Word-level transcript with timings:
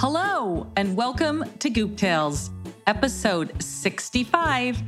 Hello, 0.00 0.70
and 0.76 0.96
welcome 0.96 1.44
to 1.58 1.68
Goop 1.68 1.96
Tales, 1.96 2.52
episode 2.86 3.60
65 3.60 4.80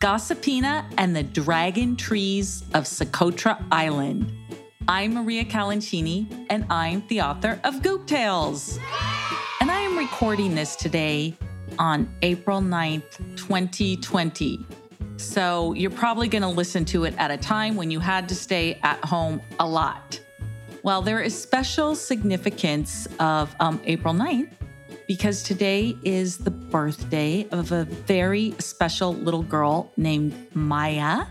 Gossipina 0.00 0.90
and 0.96 1.14
the 1.14 1.22
Dragon 1.22 1.96
Trees 1.96 2.62
of 2.72 2.84
Socotra 2.84 3.62
Island. 3.70 4.32
I'm 4.88 5.12
Maria 5.12 5.44
Calancini, 5.44 6.46
and 6.48 6.64
I'm 6.70 7.04
the 7.08 7.20
author 7.20 7.60
of 7.62 7.82
Goop 7.82 8.06
Tales. 8.06 8.78
And 9.60 9.70
I 9.70 9.80
am 9.80 9.98
recording 9.98 10.54
this 10.54 10.76
today 10.76 11.36
on 11.78 12.10
April 12.22 12.62
9th, 12.62 13.18
2020. 13.36 14.64
So 15.18 15.74
you're 15.74 15.90
probably 15.90 16.26
going 16.26 16.40
to 16.40 16.48
listen 16.48 16.86
to 16.86 17.04
it 17.04 17.12
at 17.18 17.30
a 17.30 17.36
time 17.36 17.76
when 17.76 17.90
you 17.90 18.00
had 18.00 18.30
to 18.30 18.34
stay 18.34 18.80
at 18.82 19.04
home 19.04 19.42
a 19.60 19.68
lot. 19.68 20.23
Well, 20.84 21.00
there 21.00 21.22
is 21.22 21.34
special 21.34 21.94
significance 21.94 23.08
of 23.18 23.56
um, 23.58 23.80
April 23.86 24.12
9th 24.12 24.50
because 25.08 25.42
today 25.42 25.96
is 26.04 26.36
the 26.36 26.50
birthday 26.50 27.48
of 27.52 27.72
a 27.72 27.84
very 27.84 28.54
special 28.58 29.14
little 29.14 29.42
girl 29.42 29.90
named 29.96 30.34
Maya. 30.54 31.24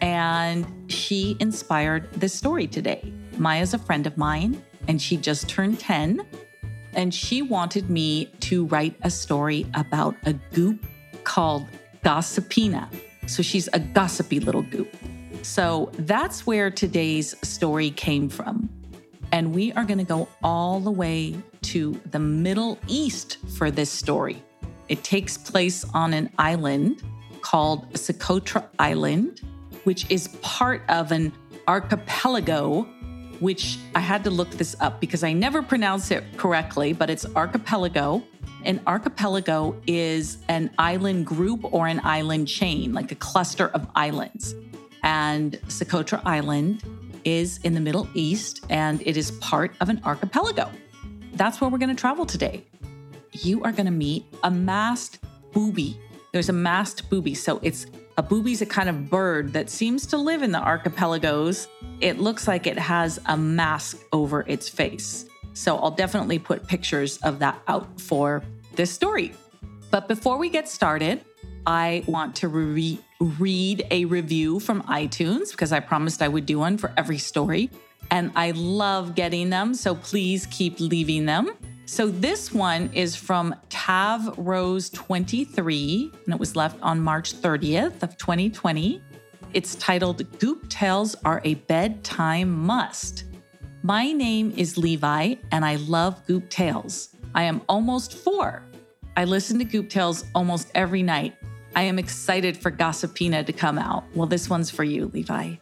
And 0.00 0.90
she 0.90 1.36
inspired 1.38 2.12
this 2.14 2.34
story 2.34 2.66
today. 2.66 3.12
Maya's 3.36 3.74
a 3.74 3.78
friend 3.78 4.08
of 4.08 4.16
mine, 4.16 4.60
and 4.88 5.00
she 5.00 5.16
just 5.16 5.48
turned 5.48 5.78
10. 5.78 6.26
And 6.94 7.14
she 7.14 7.42
wanted 7.42 7.88
me 7.88 8.24
to 8.40 8.66
write 8.66 8.96
a 9.02 9.10
story 9.10 9.66
about 9.74 10.16
a 10.24 10.32
goop 10.32 10.84
called 11.22 11.68
Gossipina. 12.04 12.92
So 13.28 13.44
she's 13.44 13.68
a 13.72 13.78
gossipy 13.78 14.40
little 14.40 14.62
goop. 14.62 14.92
So 15.42 15.92
that's 15.92 16.44
where 16.44 16.72
today's 16.72 17.36
story 17.48 17.92
came 17.92 18.28
from. 18.28 18.68
And 19.36 19.54
we 19.54 19.70
are 19.72 19.84
going 19.84 19.98
to 19.98 20.04
go 20.04 20.28
all 20.42 20.80
the 20.80 20.90
way 20.90 21.36
to 21.60 22.00
the 22.10 22.18
Middle 22.18 22.78
East 22.88 23.36
for 23.58 23.70
this 23.70 23.90
story. 23.90 24.42
It 24.88 25.04
takes 25.04 25.36
place 25.36 25.84
on 25.92 26.14
an 26.14 26.30
island 26.38 27.02
called 27.42 27.92
Socotra 27.92 28.64
Island, 28.78 29.42
which 29.84 30.10
is 30.10 30.28
part 30.40 30.80
of 30.88 31.12
an 31.12 31.34
archipelago, 31.68 32.84
which 33.40 33.78
I 33.94 34.00
had 34.00 34.24
to 34.24 34.30
look 34.30 34.48
this 34.52 34.74
up 34.80 35.02
because 35.02 35.22
I 35.22 35.34
never 35.34 35.60
pronounce 35.62 36.10
it 36.10 36.24
correctly, 36.38 36.94
but 36.94 37.10
it's 37.10 37.26
archipelago. 37.36 38.22
An 38.64 38.80
archipelago 38.86 39.78
is 39.86 40.38
an 40.48 40.70
island 40.78 41.26
group 41.26 41.74
or 41.74 41.86
an 41.86 42.00
island 42.04 42.48
chain, 42.48 42.94
like 42.94 43.12
a 43.12 43.16
cluster 43.16 43.68
of 43.68 43.86
islands. 43.94 44.54
And 45.02 45.60
Socotra 45.68 46.22
Island 46.24 46.82
is 47.26 47.58
in 47.64 47.74
the 47.74 47.80
Middle 47.80 48.08
East 48.14 48.64
and 48.70 49.02
it 49.04 49.18
is 49.18 49.32
part 49.32 49.74
of 49.80 49.90
an 49.90 50.00
archipelago. 50.04 50.70
That's 51.34 51.60
where 51.60 51.68
we're 51.68 51.78
going 51.78 51.94
to 51.94 52.00
travel 52.00 52.24
today. 52.24 52.64
You 53.32 53.62
are 53.64 53.72
going 53.72 53.86
to 53.86 53.92
meet 53.92 54.24
a 54.42 54.50
masked 54.50 55.18
booby. 55.52 56.00
There's 56.32 56.48
a 56.48 56.54
masked 56.54 57.10
booby. 57.10 57.34
So 57.34 57.60
it's 57.62 57.86
a 58.16 58.22
booby's 58.22 58.62
a 58.62 58.66
kind 58.66 58.88
of 58.88 59.10
bird 59.10 59.52
that 59.52 59.68
seems 59.68 60.06
to 60.06 60.16
live 60.16 60.42
in 60.42 60.52
the 60.52 60.60
archipelagos. 60.60 61.68
It 62.00 62.18
looks 62.18 62.48
like 62.48 62.66
it 62.66 62.78
has 62.78 63.20
a 63.26 63.36
mask 63.36 63.98
over 64.12 64.44
its 64.46 64.68
face. 64.68 65.26
So 65.52 65.76
I'll 65.76 65.90
definitely 65.90 66.38
put 66.38 66.66
pictures 66.66 67.18
of 67.18 67.40
that 67.40 67.60
out 67.68 68.00
for 68.00 68.42
this 68.74 68.90
story. 68.90 69.34
But 69.90 70.08
before 70.08 70.38
we 70.38 70.48
get 70.48 70.68
started, 70.68 71.24
I 71.66 72.04
want 72.06 72.36
to 72.36 72.48
re- 72.48 73.00
read 73.20 73.86
a 73.90 74.04
review 74.04 74.60
from 74.60 74.82
iTunes 74.82 75.50
because 75.52 75.72
I 75.72 75.80
promised 75.80 76.22
I 76.22 76.28
would 76.28 76.46
do 76.46 76.58
one 76.58 76.78
for 76.78 76.92
every 76.96 77.18
story. 77.18 77.70
And 78.10 78.30
I 78.36 78.52
love 78.52 79.14
getting 79.14 79.50
them. 79.50 79.74
So 79.74 79.94
please 79.94 80.46
keep 80.46 80.78
leaving 80.78 81.26
them. 81.26 81.50
So 81.86 82.08
this 82.08 82.52
one 82.52 82.90
is 82.92 83.14
from 83.14 83.54
Tav 83.68 84.36
Rose 84.38 84.90
23, 84.90 86.12
and 86.24 86.34
it 86.34 86.40
was 86.40 86.56
left 86.56 86.80
on 86.82 87.00
March 87.00 87.34
30th 87.34 88.02
of 88.02 88.16
2020. 88.16 89.00
It's 89.54 89.76
titled 89.76 90.38
Goop 90.40 90.68
Tales 90.68 91.14
Are 91.24 91.40
a 91.44 91.54
Bedtime 91.54 92.50
Must. 92.50 93.24
My 93.82 94.10
name 94.10 94.52
is 94.56 94.76
Levi, 94.76 95.36
and 95.52 95.64
I 95.64 95.76
love 95.76 96.26
Goop 96.26 96.50
Tales. 96.50 97.10
I 97.36 97.44
am 97.44 97.62
almost 97.68 98.14
four. 98.14 98.64
I 99.16 99.24
listen 99.24 99.56
to 99.60 99.64
Goop 99.64 99.88
Tales 99.88 100.24
almost 100.34 100.72
every 100.74 101.04
night 101.04 101.36
I 101.76 101.82
am 101.82 101.98
excited 101.98 102.56
for 102.56 102.70
Gossipina 102.70 103.44
to 103.44 103.52
come 103.52 103.78
out. 103.78 104.04
Well, 104.14 104.26
this 104.26 104.48
one's 104.48 104.70
for 104.70 104.82
you, 104.82 105.10
Levi. 105.12 105.56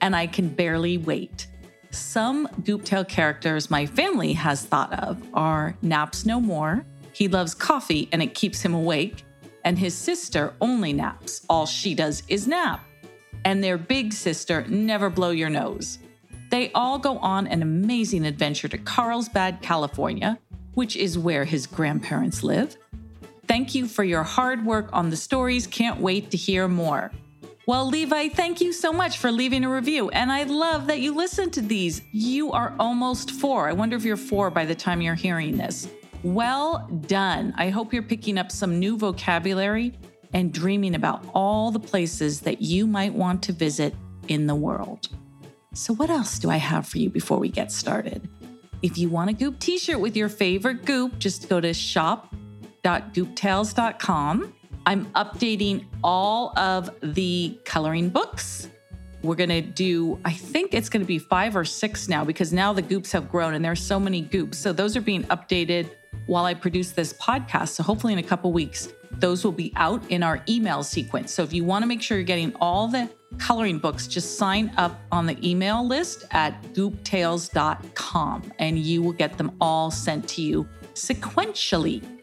And 0.00 0.14
I 0.14 0.28
can 0.28 0.48
barely 0.48 0.96
wait. 0.96 1.48
Some 1.90 2.46
Gooptail 2.62 3.08
characters 3.08 3.68
my 3.68 3.84
family 3.84 4.32
has 4.34 4.62
thought 4.62 4.92
of 4.92 5.20
are 5.34 5.76
Naps 5.82 6.24
No 6.24 6.40
More. 6.40 6.86
He 7.12 7.26
loves 7.26 7.52
coffee 7.52 8.08
and 8.12 8.22
it 8.22 8.32
keeps 8.34 8.62
him 8.62 8.74
awake. 8.74 9.24
And 9.64 9.76
his 9.76 9.96
sister 9.96 10.54
only 10.60 10.92
naps. 10.92 11.44
All 11.50 11.66
she 11.66 11.96
does 11.96 12.22
is 12.28 12.46
nap. 12.46 12.86
And 13.44 13.64
their 13.64 13.76
big 13.76 14.12
sister, 14.12 14.64
Never 14.68 15.10
Blow 15.10 15.30
Your 15.30 15.50
Nose. 15.50 15.98
They 16.52 16.70
all 16.74 17.00
go 17.00 17.18
on 17.18 17.48
an 17.48 17.62
amazing 17.62 18.24
adventure 18.24 18.68
to 18.68 18.78
Carlsbad, 18.78 19.62
California, 19.62 20.38
which 20.74 20.94
is 20.94 21.18
where 21.18 21.44
his 21.44 21.66
grandparents 21.66 22.44
live. 22.44 22.76
Thank 23.56 23.74
you 23.74 23.88
for 23.88 24.04
your 24.04 24.22
hard 24.22 24.66
work 24.66 24.90
on 24.92 25.08
the 25.08 25.16
stories. 25.16 25.66
Can't 25.66 25.98
wait 25.98 26.30
to 26.32 26.36
hear 26.36 26.68
more. 26.68 27.10
Well, 27.66 27.88
Levi, 27.88 28.28
thank 28.28 28.60
you 28.60 28.70
so 28.70 28.92
much 28.92 29.16
for 29.16 29.32
leaving 29.32 29.64
a 29.64 29.70
review. 29.70 30.10
And 30.10 30.30
I 30.30 30.42
love 30.42 30.88
that 30.88 31.00
you 31.00 31.14
listen 31.14 31.50
to 31.52 31.62
these. 31.62 32.02
You 32.12 32.52
are 32.52 32.74
almost 32.78 33.30
four. 33.30 33.66
I 33.66 33.72
wonder 33.72 33.96
if 33.96 34.04
you're 34.04 34.18
four 34.18 34.50
by 34.50 34.66
the 34.66 34.74
time 34.74 35.00
you're 35.00 35.14
hearing 35.14 35.56
this. 35.56 35.88
Well 36.22 36.86
done. 37.06 37.54
I 37.56 37.70
hope 37.70 37.94
you're 37.94 38.02
picking 38.02 38.36
up 38.36 38.52
some 38.52 38.78
new 38.78 38.98
vocabulary 38.98 39.98
and 40.34 40.52
dreaming 40.52 40.94
about 40.94 41.24
all 41.32 41.70
the 41.70 41.80
places 41.80 42.42
that 42.42 42.60
you 42.60 42.86
might 42.86 43.14
want 43.14 43.42
to 43.44 43.52
visit 43.54 43.94
in 44.28 44.46
the 44.46 44.54
world. 44.54 45.08
So, 45.72 45.94
what 45.94 46.10
else 46.10 46.38
do 46.38 46.50
I 46.50 46.58
have 46.58 46.86
for 46.86 46.98
you 46.98 47.08
before 47.08 47.38
we 47.38 47.48
get 47.48 47.72
started? 47.72 48.28
If 48.82 48.98
you 48.98 49.08
want 49.08 49.30
a 49.30 49.32
Goop 49.32 49.58
t 49.60 49.78
shirt 49.78 49.98
with 49.98 50.14
your 50.14 50.28
favorite 50.28 50.84
Goop, 50.84 51.18
just 51.18 51.48
go 51.48 51.58
to 51.58 51.72
shop 51.72 52.34
www.gooptales.com. 52.86 54.54
I'm 54.86 55.06
updating 55.06 55.86
all 56.04 56.56
of 56.56 56.90
the 57.02 57.58
coloring 57.64 58.08
books. 58.08 58.68
We're 59.22 59.34
going 59.34 59.50
to 59.50 59.60
do, 59.60 60.20
I 60.24 60.32
think 60.32 60.72
it's 60.72 60.88
going 60.88 61.00
to 61.00 61.06
be 61.06 61.18
five 61.18 61.56
or 61.56 61.64
six 61.64 62.08
now 62.08 62.24
because 62.24 62.52
now 62.52 62.72
the 62.72 62.82
goops 62.82 63.10
have 63.10 63.28
grown 63.28 63.54
and 63.54 63.64
there's 63.64 63.82
so 63.82 63.98
many 63.98 64.20
goops. 64.20 64.58
So 64.58 64.72
those 64.72 64.96
are 64.96 65.00
being 65.00 65.24
updated 65.24 65.90
while 66.26 66.44
I 66.44 66.54
produce 66.54 66.92
this 66.92 67.12
podcast. 67.14 67.70
So 67.70 67.82
hopefully 67.82 68.12
in 68.12 68.20
a 68.20 68.22
couple 68.22 68.52
weeks, 68.52 68.88
those 69.10 69.44
will 69.44 69.52
be 69.52 69.72
out 69.74 70.08
in 70.10 70.22
our 70.22 70.40
email 70.48 70.84
sequence. 70.84 71.32
So 71.32 71.42
if 71.42 71.52
you 71.52 71.64
want 71.64 71.82
to 71.82 71.86
make 71.88 72.02
sure 72.02 72.18
you're 72.18 72.24
getting 72.24 72.54
all 72.60 72.86
the 72.86 73.10
coloring 73.38 73.78
books, 73.78 74.06
just 74.06 74.38
sign 74.38 74.70
up 74.76 75.00
on 75.10 75.26
the 75.26 75.36
email 75.48 75.84
list 75.84 76.24
at 76.30 76.62
gooptales.com 76.74 78.52
and 78.60 78.78
you 78.78 79.02
will 79.02 79.12
get 79.12 79.36
them 79.38 79.56
all 79.60 79.90
sent 79.90 80.28
to 80.28 80.42
you 80.42 80.68
sequentially. 80.94 82.15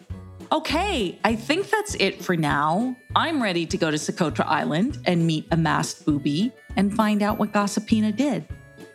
Okay, 0.53 1.17
I 1.23 1.35
think 1.35 1.71
that's 1.71 1.95
it 1.95 2.23
for 2.23 2.37
now. 2.37 2.95
I'm 3.15 3.41
ready 3.41 3.65
to 3.65 3.75
go 3.75 3.89
to 3.89 3.97
Socotra 3.97 4.45
Island 4.45 4.99
and 5.05 5.25
meet 5.25 5.47
a 5.49 5.57
masked 5.57 6.05
booby 6.05 6.51
and 6.75 6.95
find 6.95 7.23
out 7.23 7.39
what 7.39 7.51
Gossipina 7.51 8.15
did. 8.15 8.47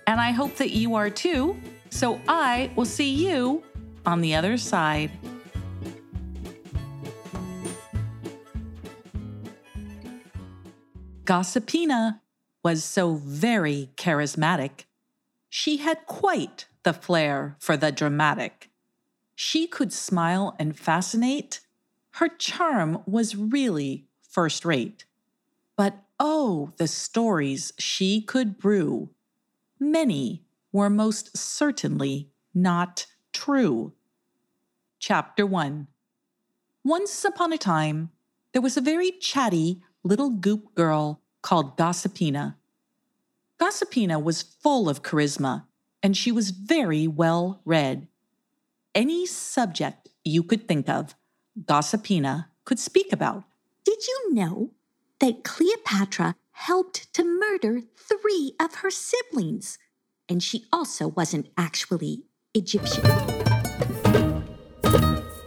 And 0.07 0.21
I 0.21 0.31
hope 0.31 0.55
that 0.59 0.71
you 0.71 0.95
are 0.95 1.11
too. 1.11 1.57
So 1.91 2.21
I 2.29 2.71
will 2.77 2.85
see 2.85 3.13
you 3.13 3.65
on 4.07 4.21
the 4.21 4.37
other 4.37 4.57
side. 4.57 5.11
Gossipina 11.25 12.21
was 12.63 12.85
so 12.85 13.17
very 13.17 13.91
charismatic. 13.97 14.85
She 15.49 15.79
had 15.79 16.07
quite 16.07 16.69
the 16.85 16.93
flair 16.93 17.57
for 17.59 17.77
the 17.77 17.91
dramatic. 17.91 18.71
She 19.41 19.69
could 19.69 19.93
smile 19.93 20.57
and 20.59 20.77
fascinate. 20.77 21.61
Her 22.15 22.29
charm 22.29 23.05
was 23.07 23.37
really 23.37 24.09
first 24.29 24.65
rate. 24.65 25.05
But 25.77 26.03
oh, 26.19 26.73
the 26.77 26.89
stories 26.89 27.73
she 27.79 28.21
could 28.21 28.59
brew. 28.59 29.11
Many 29.79 30.43
were 30.73 30.91
most 30.91 31.37
certainly 31.37 32.31
not 32.53 33.07
true. 33.33 33.93
Chapter 34.99 35.47
1 35.47 35.87
Once 36.83 37.25
upon 37.25 37.53
a 37.53 37.59
time, 37.59 38.11
there 38.53 38.61
was 38.61 38.77
a 38.77 38.81
very 38.81 39.13
chatty 39.13 39.81
little 40.03 40.31
goop 40.31 40.75
girl 40.75 41.21
called 41.43 41.79
Gossipina. 41.79 42.57
Gossipina 43.61 44.21
was 44.21 44.43
full 44.43 44.89
of 44.89 45.05
charisma, 45.05 45.67
and 46.03 46.17
she 46.17 46.33
was 46.33 46.51
very 46.51 47.07
well 47.07 47.61
read 47.65 48.09
any 48.99 49.25
subject 49.27 50.09
you 50.25 50.43
could 50.43 50.67
think 50.67 50.89
of, 50.89 51.15
Gossipina 51.65 52.47
could 52.65 52.81
speak 52.81 53.13
about. 53.13 53.45
Did 53.85 54.05
you 54.09 54.35
know 54.35 54.73
that 55.21 55.45
Cleopatra 55.45 56.35
helped 56.51 57.15
to 57.15 57.23
murder 57.23 57.83
three 57.97 58.55
of 58.61 58.77
her 58.77 58.91
siblings? 58.91 59.79
And 60.29 60.43
she 60.43 60.67
also 60.73 61.07
wasn't 61.07 61.47
actually 61.57 62.25
Egyptian. 62.55 63.05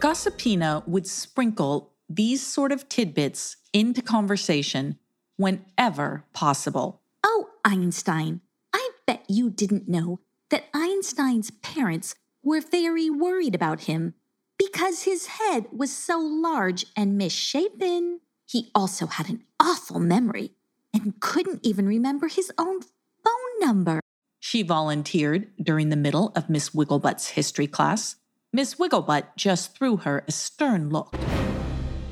Gossipina 0.00 0.88
would 0.88 1.06
sprinkle 1.06 1.92
these 2.08 2.44
sort 2.44 2.72
of 2.72 2.88
tidbits 2.88 3.58
into 3.74 4.00
conversation 4.00 4.98
whenever 5.36 6.24
possible. 6.32 7.02
Oh, 7.22 7.50
Einstein, 7.66 8.40
I 8.72 8.90
bet 9.06 9.24
you 9.28 9.50
didn't 9.50 9.88
know 9.88 10.20
that 10.48 10.64
Einstein's 10.72 11.50
parents 11.50 12.14
were 12.42 12.60
very 12.60 13.08
worried 13.10 13.54
about 13.54 13.82
him 13.82 14.14
because 14.58 15.02
his 15.02 15.26
head 15.26 15.66
was 15.72 15.92
so 15.92 16.18
large 16.18 16.86
and 16.96 17.18
misshapen. 17.18 18.20
He 18.46 18.70
also 18.74 19.06
had 19.06 19.28
an 19.28 19.44
awful 19.58 19.98
memory 20.00 20.52
and 20.92 21.20
couldn't 21.20 21.64
even 21.66 21.86
remember 21.86 22.28
his 22.28 22.52
own 22.58 22.80
phone 22.82 23.60
number. 23.60 24.00
She 24.40 24.62
volunteered 24.62 25.50
during 25.62 25.88
the 25.88 25.96
middle 25.96 26.32
of 26.34 26.50
Miss 26.50 26.70
Wigglebutt's 26.70 27.28
history 27.28 27.66
class. 27.66 28.16
Miss 28.52 28.74
Wigglebutt 28.74 29.36
just 29.36 29.76
threw 29.76 29.98
her 29.98 30.24
a 30.26 30.32
stern 30.32 30.90
look 30.90 31.14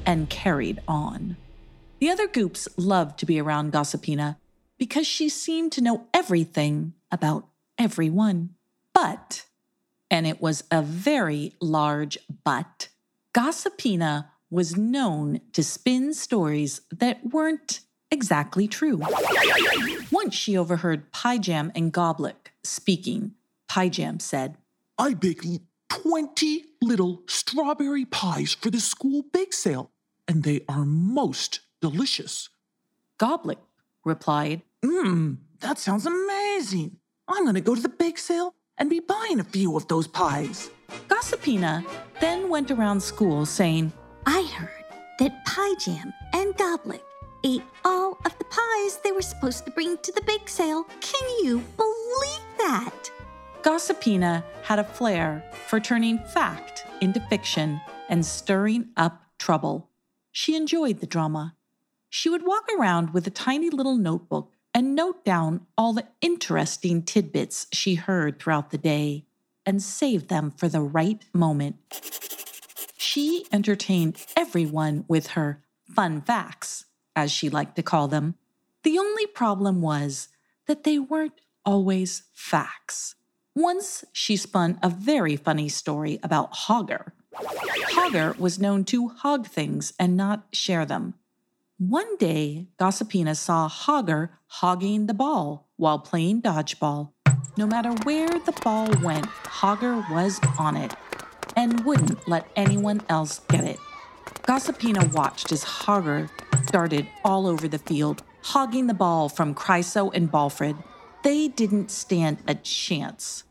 and 0.07 0.31
carried 0.31 0.81
on. 0.89 1.37
The 1.99 2.09
other 2.09 2.27
Goops 2.27 2.67
loved 2.79 3.19
to 3.19 3.27
be 3.27 3.39
around 3.39 3.73
Gossipina 3.73 4.37
because 4.79 5.07
she 5.07 5.29
seemed 5.29 5.73
to 5.73 5.83
know 5.83 6.07
everything 6.15 6.95
about 7.11 7.49
everyone. 7.77 8.55
But, 8.95 9.45
and 10.11 10.27
it 10.27 10.41
was 10.41 10.65
a 10.71 10.83
very 10.83 11.55
large 11.61 12.19
butt, 12.45 12.89
Gossipina 13.33 14.27
was 14.51 14.77
known 14.77 15.41
to 15.53 15.63
spin 15.63 16.13
stories 16.13 16.81
that 16.91 17.25
weren't 17.33 17.81
exactly 18.11 18.67
true. 18.67 19.01
Once 20.11 20.35
she 20.35 20.57
overheard 20.57 21.13
Pie 21.13 21.39
Jam 21.39 21.71
and 21.75 21.93
Goblet 21.93 22.51
speaking. 22.65 23.33
Pie 23.69 23.89
Jam 23.89 24.19
said, 24.19 24.57
I 24.99 25.15
baked 25.15 25.47
20 25.89 26.65
little 26.83 27.23
strawberry 27.27 28.05
pies 28.05 28.55
for 28.55 28.71
the 28.71 28.81
school 28.81 29.23
bake 29.33 29.53
sale, 29.53 29.93
and 30.27 30.43
they 30.43 30.63
are 30.69 30.85
most 30.85 31.61
delicious. 31.81 32.49
Goblet 33.19 33.59
replied, 34.05 34.63
Mmm, 34.85 35.39
that 35.61 35.79
sounds 35.79 36.07
amazing. 36.07 36.97
I'm 37.29 37.45
going 37.45 37.55
to 37.55 37.61
go 37.61 37.75
to 37.75 37.81
the 37.81 37.89
bake 37.89 38.19
sale 38.19 38.55
and 38.81 38.91
be 38.91 38.99
buying 38.99 39.39
a 39.39 39.45
few 39.45 39.77
of 39.77 39.87
those 39.87 40.09
pies. 40.09 40.71
Gossipina 41.07 41.85
then 42.21 42.49
went 42.49 42.71
around 42.71 43.01
school 43.01 43.47
saying, 43.47 43.93
I 44.27 44.43
heard 44.43 44.85
that 45.21 45.45
Pie 45.45 45.75
Jam 45.75 46.13
and 46.33 46.57
Goblet 46.57 47.05
ate 47.45 47.63
all 47.85 48.19
of 48.25 48.37
the 48.39 48.45
pies 48.45 48.99
they 49.05 49.13
were 49.13 49.23
supposed 49.23 49.65
to 49.67 49.71
bring 49.71 49.99
to 49.99 50.13
the 50.13 50.23
bake 50.23 50.49
sale. 50.49 50.85
Can 51.01 51.29
you 51.45 51.63
believe 51.77 52.47
that? 52.59 53.11
Gossipina 53.63 54.43
had 54.63 54.79
a 54.79 54.85
flair 54.85 55.45
for 55.67 55.79
turning 55.79 56.19
fact 56.19 56.87
into 57.03 57.21
fiction 57.29 57.81
and 58.09 58.25
stirring 58.25 58.89
up 58.97 59.23
trouble. 59.39 59.91
She 60.33 60.57
enjoyed 60.57 61.01
the 61.01 61.07
drama. 61.07 61.55
She 62.09 62.31
would 62.31 62.47
walk 62.47 62.69
around 62.77 63.13
with 63.13 63.27
a 63.27 63.31
tiny 63.31 63.71
little 63.71 63.97
notebook 63.97 64.55
and 64.75 64.95
note 64.95 65.25
down 65.25 65.67
all 65.77 65.93
the 65.93 66.07
interesting 66.21 67.03
tidbits 67.03 67.67
she 67.73 67.95
heard 67.95 68.39
throughout 68.39 68.71
the 68.71 68.79
day 68.79 69.25
and 69.67 69.83
save 69.83 70.29
them 70.29 70.51
for 70.51 70.69
the 70.69 70.81
right 70.81 71.25
moment. 71.33 71.77
She 72.97 73.47
entertained 73.53 74.25
everyone 74.37 75.05
with 75.09 75.29
her 75.29 75.63
fun 75.85 76.21
facts 76.21 76.87
as 77.17 77.33
she 77.33 77.51
liked 77.51 77.77
to 77.77 77.83
call 77.83 78.09
them. 78.09 78.37
The 78.83 78.99
only 78.99 79.27
problem 79.27 79.81
was 79.83 80.29
that 80.67 80.85
they 80.85 80.99
weren't 80.99 81.41
always 81.65 82.23
facts. 82.33 83.17
Once 83.55 84.05
she 84.13 84.37
spun 84.37 84.79
a 84.83 84.89
very 84.89 85.37
funny 85.37 85.69
story 85.69 86.19
about 86.23 86.53
Hogger. 86.53 87.13
Hogger 87.35 88.39
was 88.39 88.59
known 88.59 88.85
to 88.85 89.09
hog 89.09 89.47
things 89.47 89.93
and 89.99 90.17
not 90.17 90.47
share 90.53 90.87
them. 90.87 91.15
One 91.81 92.19
day, 92.19 92.69
Gossipina 92.79 93.35
saw 93.35 93.67
Hogger 93.67 94.29
hogging 94.49 95.07
the 95.07 95.15
ball 95.15 95.71
while 95.77 95.99
playing 95.99 96.43
dodgeball. 96.43 97.13
No 97.57 97.67
matter 97.67 97.93
where 98.05 98.29
the 98.29 98.53
ball 98.63 98.87
went, 99.03 99.25
Hogger 99.45 100.05
was 100.11 100.39
on 100.59 100.77
it 100.77 100.93
and 101.57 101.87
wouldn't 101.87 102.29
let 102.29 102.47
anyone 102.55 103.01
else 103.09 103.41
get 103.49 103.65
it. 103.65 103.79
Gossipina 104.43 105.11
watched 105.15 105.53
as 105.53 105.65
Hogger 105.65 106.29
darted 106.67 107.07
all 107.25 107.47
over 107.47 107.67
the 107.67 107.79
field, 107.79 108.25
hogging 108.43 108.87
the 108.87 108.93
ball 108.93 109.31
from 109.31 109.55
Chryso 109.55 110.11
and 110.15 110.31
Balfred. 110.31 110.77
They 111.25 111.49
didn't 111.49 111.91
stand 111.91 112.43
a 112.47 112.57
chance, 112.57 113.45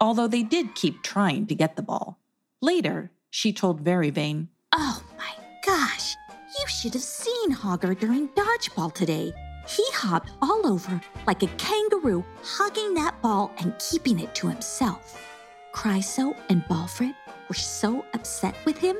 although 0.00 0.28
they 0.28 0.44
did 0.44 0.76
keep 0.76 1.02
trying 1.02 1.48
to 1.48 1.56
get 1.56 1.74
the 1.74 1.82
ball. 1.82 2.20
Later, 2.60 3.10
she 3.28 3.52
told 3.52 3.80
Very 3.80 4.10
Vain, 4.10 4.50
Oh 4.70 5.02
my 5.18 5.34
gosh, 5.66 6.14
you 6.58 6.66
should 6.66 6.94
have 6.94 7.02
seen 7.02 7.54
Hogger 7.54 7.98
during 7.98 8.28
dodgeball 8.30 8.92
today. 8.92 9.32
He 9.66 9.84
hopped 9.92 10.30
all 10.42 10.66
over 10.66 11.00
like 11.26 11.42
a 11.42 11.46
kangaroo, 11.56 12.24
hugging 12.42 12.94
that 12.94 13.20
ball 13.22 13.52
and 13.58 13.78
keeping 13.78 14.18
it 14.18 14.34
to 14.36 14.48
himself. 14.48 15.18
Chryso 15.72 16.36
and 16.48 16.66
Balfred 16.68 17.14
were 17.48 17.54
so 17.54 18.04
upset 18.12 18.54
with 18.64 18.76
him 18.76 18.96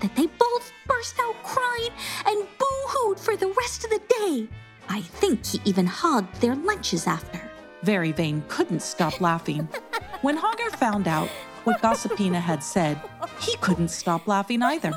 that 0.00 0.14
they 0.16 0.26
both 0.26 0.72
burst 0.86 1.16
out 1.20 1.34
crying 1.42 1.90
and 2.26 2.46
boo 2.58 2.84
hooed 2.88 3.18
for 3.18 3.36
the 3.36 3.52
rest 3.58 3.84
of 3.84 3.90
the 3.90 4.00
day. 4.20 4.48
I 4.88 5.00
think 5.00 5.44
he 5.44 5.60
even 5.64 5.86
hogged 5.86 6.40
their 6.40 6.54
lunches 6.54 7.06
after. 7.06 7.50
Very 7.82 8.12
Vain 8.12 8.42
couldn't 8.48 8.82
stop 8.82 9.20
laughing. 9.20 9.68
When 10.22 10.38
Hogger 10.38 10.74
found 10.76 11.06
out 11.06 11.28
what 11.64 11.82
Gossipina 11.82 12.40
had 12.40 12.62
said, 12.62 13.00
he 13.40 13.56
couldn't 13.56 13.88
stop 13.88 14.26
laughing 14.26 14.62
either, 14.62 14.92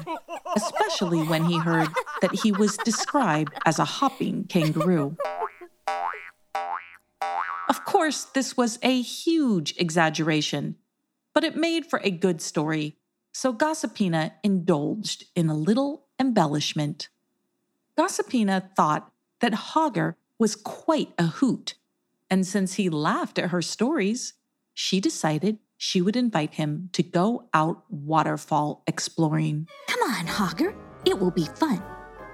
especially 0.55 1.23
when 1.23 1.45
he 1.45 1.57
heard 1.57 1.89
that 2.21 2.35
he 2.43 2.51
was 2.51 2.77
described 2.77 3.53
as 3.65 3.79
a 3.79 3.85
hopping 3.85 4.43
kangaroo. 4.45 5.17
Of 7.69 7.83
course, 7.85 8.25
this 8.25 8.55
was 8.55 8.79
a 8.81 9.01
huge 9.01 9.75
exaggeration, 9.77 10.75
but 11.33 11.43
it 11.43 11.55
made 11.55 11.85
for 11.85 11.99
a 12.03 12.11
good 12.11 12.41
story 12.41 12.97
so 13.37 13.53
Gossipina 13.53 14.31
indulged 14.43 15.25
in 15.35 15.47
a 15.47 15.53
little 15.53 16.07
embellishment. 16.19 17.07
Gossipina 17.95 18.73
thought 18.75 19.11
that 19.41 19.53
Hogger 19.53 20.15
was 20.39 20.55
quite 20.55 21.13
a 21.19 21.27
hoot, 21.27 21.75
and 22.31 22.47
since 22.47 22.73
he 22.73 22.89
laughed 22.89 23.37
at 23.37 23.51
her 23.51 23.61
stories, 23.61 24.33
she 24.73 24.99
decided 24.99 25.59
she 25.77 26.01
would 26.01 26.15
invite 26.15 26.55
him 26.55 26.89
to 26.93 27.03
go 27.03 27.47
out 27.53 27.83
waterfall 27.89 28.83
exploring. 28.87 29.67
Come 29.87 30.01
on, 30.11 30.25
Hogger, 30.25 30.75
it 31.05 31.19
will 31.19 31.31
be 31.31 31.45
fun. 31.45 31.81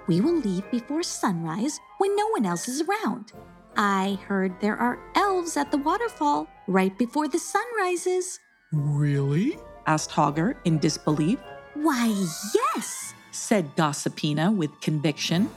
We 0.07 0.21
will 0.21 0.39
leave 0.39 0.69
before 0.71 1.03
sunrise 1.03 1.79
when 1.97 2.15
no 2.15 2.27
one 2.29 2.45
else 2.45 2.67
is 2.67 2.81
around. 2.81 3.31
I 3.75 4.19
heard 4.27 4.59
there 4.59 4.77
are 4.77 4.99
elves 5.15 5.57
at 5.57 5.71
the 5.71 5.77
waterfall 5.77 6.47
right 6.67 6.97
before 6.97 7.27
the 7.27 7.39
sun 7.39 7.65
rises. 7.77 8.39
Really? 8.71 9.57
asked 9.85 10.11
Hogger 10.11 10.55
in 10.65 10.79
disbelief. 10.79 11.39
Why, 11.73 12.07
yes, 12.53 13.13
said 13.31 13.75
Gossipina 13.75 14.55
with 14.55 14.79
conviction. 14.79 15.49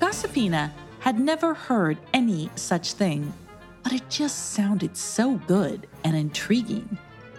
Gossipina 0.00 0.70
had 1.00 1.20
never 1.20 1.52
heard 1.52 1.98
any 2.14 2.48
such 2.54 2.92
thing, 2.92 3.32
but 3.82 3.92
it 3.92 4.08
just 4.08 4.52
sounded 4.52 4.96
so 4.96 5.36
good 5.46 5.86
and 6.04 6.16
intriguing 6.16 6.96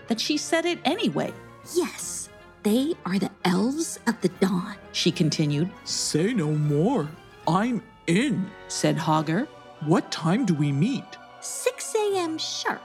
that 0.08 0.20
she 0.20 0.38
said 0.38 0.66
it 0.66 0.80
anyway. 0.86 1.34
Yes, 1.76 2.30
they 2.64 2.94
are 3.06 3.20
the 3.20 3.32
elves 3.44 4.00
of 4.08 4.20
the 4.22 4.30
dawn, 4.30 4.76
she 4.92 5.12
continued. 5.12 5.70
Say 5.84 6.34
no 6.34 6.52
more. 6.52 7.08
I'm 7.48 7.84
in, 8.08 8.50
said 8.68 8.98
Hogger. 8.98 9.48
What 9.82 10.12
time 10.12 10.46
do 10.46 10.54
we 10.54 10.72
meet? 10.72 11.06
6 11.42 11.96
a.m. 11.96 12.38
sharp. 12.38 12.82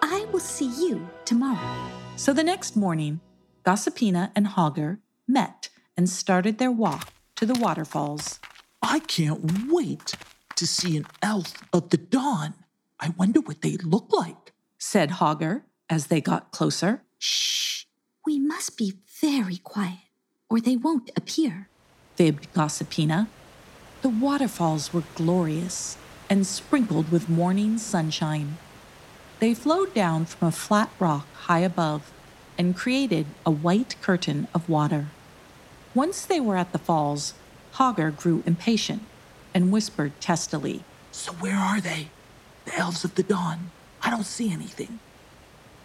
I 0.00 0.26
will 0.32 0.40
see 0.40 0.70
you 0.84 1.08
tomorrow. 1.24 1.76
So 2.16 2.32
the 2.32 2.42
next 2.42 2.76
morning, 2.76 3.20
Gossipina 3.64 4.30
and 4.34 4.46
Hogger 4.46 4.98
met 5.28 5.68
and 5.96 6.08
started 6.08 6.58
their 6.58 6.70
walk 6.70 7.12
to 7.36 7.46
the 7.46 7.58
waterfalls. 7.58 8.40
I 8.82 9.00
can't 9.00 9.70
wait 9.70 10.14
to 10.56 10.66
see 10.66 10.96
an 10.96 11.06
elf 11.22 11.54
of 11.72 11.90
the 11.90 11.96
dawn. 11.96 12.54
I 12.98 13.10
wonder 13.10 13.40
what 13.40 13.62
they 13.62 13.76
look 13.76 14.12
like, 14.12 14.52
said 14.78 15.10
Hogger 15.10 15.62
as 15.92 16.06
they 16.06 16.22
got 16.22 16.50
closer. 16.52 17.02
Shh, 17.18 17.84
we 18.26 18.40
must 18.40 18.78
be 18.78 18.94
very 19.20 19.58
quiet 19.58 20.08
or 20.48 20.58
they 20.58 20.74
won't 20.74 21.10
appear, 21.14 21.68
fibbed 22.16 22.52
Gossipina. 22.54 23.28
The 24.00 24.08
waterfalls 24.08 24.94
were 24.94 25.04
glorious 25.14 25.98
and 26.30 26.46
sprinkled 26.46 27.12
with 27.12 27.28
morning 27.28 27.76
sunshine. 27.76 28.56
They 29.38 29.52
flowed 29.52 29.92
down 29.92 30.24
from 30.24 30.48
a 30.48 30.52
flat 30.52 30.90
rock 30.98 31.26
high 31.46 31.60
above 31.60 32.10
and 32.56 32.74
created 32.74 33.26
a 33.44 33.50
white 33.50 33.96
curtain 34.00 34.48
of 34.54 34.68
water. 34.70 35.08
Once 35.94 36.24
they 36.24 36.40
were 36.40 36.56
at 36.56 36.72
the 36.72 36.78
falls, 36.78 37.34
Hogger 37.74 38.16
grew 38.16 38.42
impatient 38.46 39.02
and 39.52 39.70
whispered 39.70 40.12
testily, 40.20 40.84
So 41.10 41.32
where 41.32 41.56
are 41.58 41.82
they? 41.82 42.08
The 42.64 42.76
elves 42.76 43.04
of 43.04 43.14
the 43.14 43.22
dawn. 43.22 43.70
I 44.00 44.08
don't 44.08 44.24
see 44.24 44.50
anything. 44.50 45.00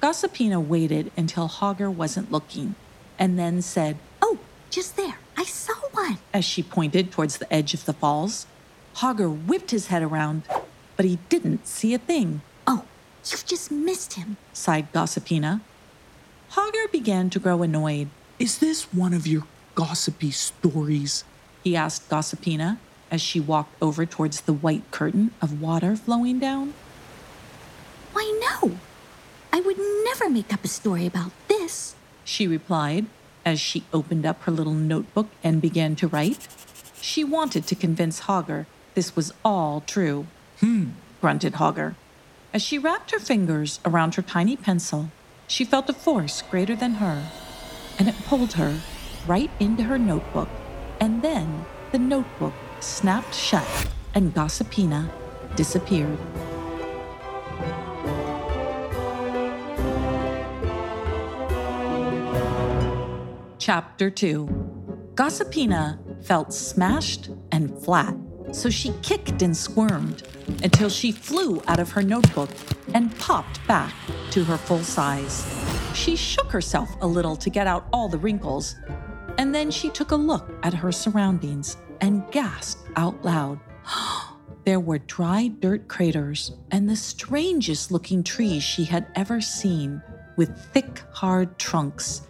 Gossipina 0.02 0.64
waited 0.64 1.12
until 1.18 1.50
Hogger 1.50 1.94
wasn't 1.94 2.32
looking 2.32 2.76
and 3.18 3.38
then 3.38 3.62
said, 3.62 3.98
Oh, 4.22 4.38
just 4.70 4.96
there. 4.96 5.18
I 5.36 5.44
saw 5.44 5.74
one. 5.92 6.20
As 6.34 6.46
she 6.46 6.62
pointed 6.62 7.12
towards 7.12 7.38
the 7.38 7.52
edge 7.52 7.74
of 7.74 7.86
the 7.86 7.94
falls, 7.94 8.46
Hogger 8.98 9.30
whipped 9.30 9.72
his 9.72 9.88
head 9.88 10.04
around, 10.04 10.44
but 10.96 11.06
he 11.06 11.18
didn't 11.30 11.68
see 11.68 11.94
a 11.94 12.00
thing. 12.00 12.42
Oh, 12.66 12.86
you've 13.26 13.46
just 13.46 13.72
missed 13.72 14.14
him, 14.14 14.38
sighed 14.54 14.92
Gossipina. 14.94 15.62
Hogger 16.52 16.92
began 16.92 17.30
to 17.32 17.40
grow 17.40 17.64
annoyed. 17.64 18.10
Is 18.40 18.60
this 18.60 18.94
one 18.94 19.14
of 19.14 19.26
your 19.26 19.44
gossipy 19.76 20.32
stories? 20.32 21.24
He 21.64 21.76
asked 21.76 22.10
Gossipina 22.10 22.78
as 23.10 23.22
she 23.22 23.40
walked 23.40 23.76
over 23.82 24.06
towards 24.06 24.42
the 24.42 24.54
white 24.54 24.90
curtain 24.92 25.32
of 25.42 25.62
water 25.62 25.96
flowing 25.96 26.40
down. 26.40 26.74
Why, 29.58 29.64
no. 29.64 29.64
I 29.64 29.66
would 29.66 29.78
never 30.06 30.30
make 30.30 30.54
up 30.54 30.64
a 30.64 30.68
story 30.68 31.06
about 31.06 31.32
this, 31.48 31.96
she 32.24 32.48
replied 32.48 33.06
as 33.46 33.60
she 33.60 33.84
opened 33.94 34.26
up 34.26 34.42
her 34.44 34.52
little 34.52 34.74
notebook 34.74 35.28
and 35.44 35.62
began 35.62 35.96
to 35.96 36.08
write. 36.08 36.48
She 37.02 37.24
wanted 37.24 37.66
to 37.68 37.76
convince 37.76 38.22
Hogger 38.22 38.66
this 38.94 39.16
was 39.16 39.34
all 39.46 39.82
true. 39.82 40.28
Hmm, 40.60 40.90
grunted 41.22 41.54
Hogger. 41.54 41.96
As 42.54 42.62
she 42.62 42.78
wrapped 42.78 43.12
her 43.12 43.20
fingers 43.20 43.80
around 43.86 44.16
her 44.16 44.22
tiny 44.22 44.58
pencil, 44.58 45.12
she 45.48 45.64
felt 45.66 45.90
a 45.90 45.94
force 45.94 46.42
greater 46.42 46.76
than 46.76 46.96
her, 46.96 47.32
and 47.98 48.10
it 48.10 48.16
pulled 48.26 48.54
her 48.54 48.80
right 49.28 49.52
into 49.60 49.84
her 49.84 49.98
notebook. 49.98 50.50
And 51.00 51.22
then 51.22 51.66
the 51.92 52.00
notebook 52.00 52.54
snapped 52.80 53.36
shut 53.36 53.88
and 54.14 54.34
Gossipina 54.34 55.10
disappeared. 55.56 56.18
Chapter 63.68 64.10
2 64.10 65.12
Gossipina 65.16 66.00
felt 66.24 66.54
smashed 66.54 67.32
and 67.52 67.78
flat, 67.84 68.16
so 68.54 68.70
she 68.70 68.94
kicked 69.02 69.42
and 69.42 69.58
squirmed 69.58 70.24
until 70.64 70.88
she 70.88 71.12
flew 71.12 71.62
out 71.68 71.78
of 71.78 71.92
her 71.92 72.02
notebook 72.02 72.50
and 72.94 73.14
popped 73.20 73.60
back 73.68 73.94
to 74.32 74.46
her 74.46 74.56
full 74.56 74.86
size. 74.86 75.46
She 75.94 76.16
shook 76.16 76.50
herself 76.50 76.90
a 77.02 77.08
little 77.08 77.36
to 77.36 77.50
get 77.50 77.68
out 77.68 77.90
all 77.92 78.08
the 78.08 78.18
wrinkles, 78.18 78.78
and 79.38 79.54
then 79.54 79.70
she 79.70 79.90
took 79.90 80.12
a 80.12 80.16
look 80.16 80.50
at 80.64 80.74
her 80.74 80.94
surroundings 80.94 81.76
and 82.00 82.24
gasped 82.32 82.90
out 82.96 83.22
loud. 83.26 83.60
there 84.64 84.80
were 84.80 85.00
dry 85.00 85.50
dirt 85.50 85.90
craters 85.90 86.54
and 86.72 86.90
the 86.90 86.96
strangest 86.96 87.92
looking 87.92 88.24
trees 88.24 88.64
she 88.64 88.86
had 88.86 89.08
ever 89.16 89.42
seen, 89.42 90.02
with 90.38 90.58
thick, 90.72 91.02
hard 91.12 91.60
trunks 91.60 92.22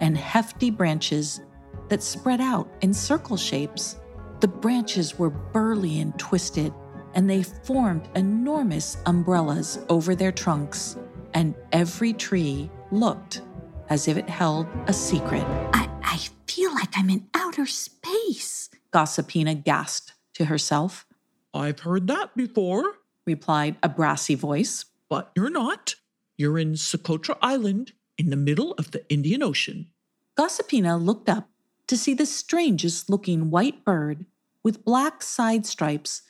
and 0.00 0.16
hefty 0.16 0.70
branches 0.70 1.40
that 1.88 2.02
spread 2.02 2.40
out 2.40 2.68
in 2.80 2.92
circle 2.92 3.36
shapes. 3.36 3.96
The 4.40 4.48
branches 4.48 5.18
were 5.18 5.30
burly 5.30 6.00
and 6.00 6.18
twisted, 6.18 6.72
and 7.14 7.28
they 7.28 7.42
formed 7.42 8.08
enormous 8.14 8.96
umbrellas 9.06 9.78
over 9.88 10.14
their 10.14 10.32
trunks, 10.32 10.96
and 11.34 11.54
every 11.72 12.12
tree 12.12 12.70
looked 12.90 13.42
as 13.88 14.08
if 14.08 14.16
it 14.16 14.28
held 14.28 14.66
a 14.86 14.92
secret. 14.92 15.44
I, 15.72 15.88
I 16.02 16.18
feel 16.46 16.72
like 16.74 16.96
I'm 16.96 17.10
in 17.10 17.28
outer 17.34 17.66
space, 17.66 18.70
Gossipina 18.92 19.62
gasped 19.62 20.14
to 20.34 20.46
herself. 20.46 21.06
I've 21.52 21.80
heard 21.80 22.06
that 22.08 22.36
before, 22.36 22.84
replied 23.26 23.76
a 23.82 23.88
brassy 23.88 24.34
voice. 24.34 24.86
But 25.08 25.30
you're 25.36 25.50
not. 25.50 25.94
You're 26.36 26.58
in 26.58 26.72
Socotra 26.72 27.36
Island 27.40 27.92
in 28.18 28.30
the 28.30 28.36
middle 28.36 28.72
of 28.72 28.90
the 28.90 29.08
Indian 29.10 29.42
Ocean. 29.42 29.88
Gossipina 30.36 31.02
looked 31.02 31.28
up 31.28 31.48
to 31.86 31.96
see 31.96 32.14
the 32.14 32.26
strangest 32.26 33.10
looking 33.10 33.50
white 33.50 33.84
bird 33.84 34.26
with 34.62 34.84
black 34.84 35.22
side 35.22 35.66
stripes, 35.66 36.22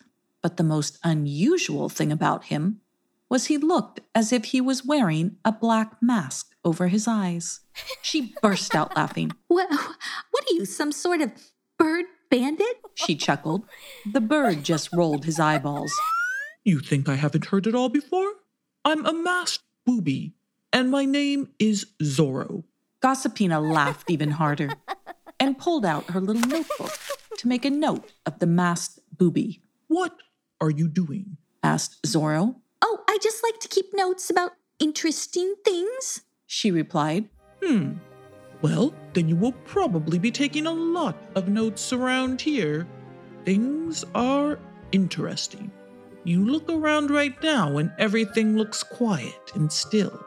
but 0.42 0.56
the 0.56 0.64
most 0.64 0.98
unusual 1.04 1.88
thing 1.88 2.10
about 2.12 2.44
him 2.44 2.80
was 3.30 3.46
he 3.46 3.56
looked 3.56 4.00
as 4.14 4.32
if 4.32 4.46
he 4.46 4.60
was 4.60 4.84
wearing 4.84 5.36
a 5.44 5.52
black 5.52 5.96
mask 6.02 6.54
over 6.64 6.88
his 6.88 7.08
eyes. 7.08 7.60
She 8.02 8.34
burst 8.42 8.74
out 8.74 8.94
laughing. 8.96 9.30
What, 9.48 9.70
what 9.70 10.44
are 10.50 10.54
you, 10.54 10.64
some 10.64 10.90
sort 10.90 11.20
of 11.20 11.30
bird 11.78 12.06
bandit? 12.28 12.80
She 12.94 13.14
chuckled. 13.14 13.62
The 14.12 14.20
bird 14.20 14.64
just 14.64 14.92
rolled 14.92 15.24
his 15.24 15.38
eyeballs. 15.38 15.92
You 16.64 16.80
think 16.80 17.08
I 17.08 17.14
haven't 17.14 17.46
heard 17.46 17.66
it 17.66 17.74
all 17.74 17.88
before? 17.88 18.32
I'm 18.84 19.06
a 19.06 19.12
masked 19.12 19.64
booby, 19.86 20.34
and 20.74 20.90
my 20.90 21.04
name 21.04 21.48
is 21.60 21.86
Zorro. 22.02 22.64
Gossipina 23.00 23.62
laughed 23.62 24.10
even 24.10 24.32
harder 24.32 24.70
and 25.38 25.56
pulled 25.56 25.86
out 25.86 26.10
her 26.10 26.20
little 26.20 26.42
notebook 26.42 26.90
to 27.38 27.46
make 27.46 27.64
a 27.64 27.70
note 27.70 28.12
of 28.26 28.40
the 28.40 28.46
masked 28.46 28.98
booby. 29.16 29.62
What 29.86 30.16
are 30.60 30.70
you 30.70 30.88
doing? 30.88 31.36
asked 31.62 32.02
Zorro. 32.02 32.56
Oh, 32.82 33.04
I 33.08 33.18
just 33.22 33.42
like 33.44 33.60
to 33.60 33.68
keep 33.68 33.94
notes 33.94 34.28
about 34.30 34.56
interesting 34.80 35.54
things, 35.64 36.22
she 36.46 36.72
replied. 36.72 37.28
Hmm. 37.62 37.92
Well, 38.60 38.92
then 39.12 39.28
you 39.28 39.36
will 39.36 39.52
probably 39.52 40.18
be 40.18 40.32
taking 40.32 40.66
a 40.66 40.72
lot 40.72 41.16
of 41.36 41.48
notes 41.48 41.92
around 41.92 42.40
here. 42.40 42.86
Things 43.44 44.04
are 44.14 44.58
interesting. 44.90 45.70
You 46.24 46.44
look 46.44 46.68
around 46.68 47.10
right 47.10 47.40
now 47.42 47.76
and 47.76 47.92
everything 47.98 48.56
looks 48.56 48.82
quiet 48.82 49.52
and 49.54 49.70
still, 49.70 50.24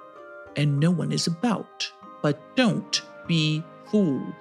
and 0.57 0.79
no 0.79 0.91
one 0.91 1.11
is 1.11 1.27
about. 1.27 1.89
But 2.21 2.55
don't 2.55 3.01
be 3.27 3.63
fooled. 3.85 4.33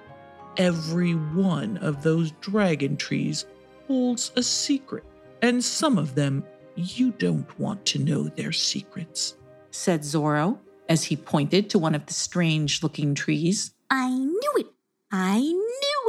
Every 0.57 1.13
one 1.13 1.77
of 1.77 2.01
those 2.01 2.31
dragon 2.41 2.97
trees 2.97 3.45
holds 3.87 4.31
a 4.35 4.43
secret, 4.43 5.03
and 5.41 5.63
some 5.63 5.97
of 5.97 6.15
them 6.15 6.43
you 6.75 7.11
don't 7.11 7.57
want 7.59 7.85
to 7.85 7.99
know 7.99 8.23
their 8.23 8.51
secrets, 8.51 9.35
said 9.71 10.01
Zorro 10.01 10.59
as 10.89 11.05
he 11.05 11.15
pointed 11.15 11.69
to 11.69 11.79
one 11.79 11.95
of 11.95 12.05
the 12.05 12.13
strange 12.13 12.81
looking 12.81 13.13
trees. 13.13 13.73
I 13.89 14.09
knew 14.09 14.53
it! 14.57 14.67
I 15.11 15.39
knew 15.39 16.03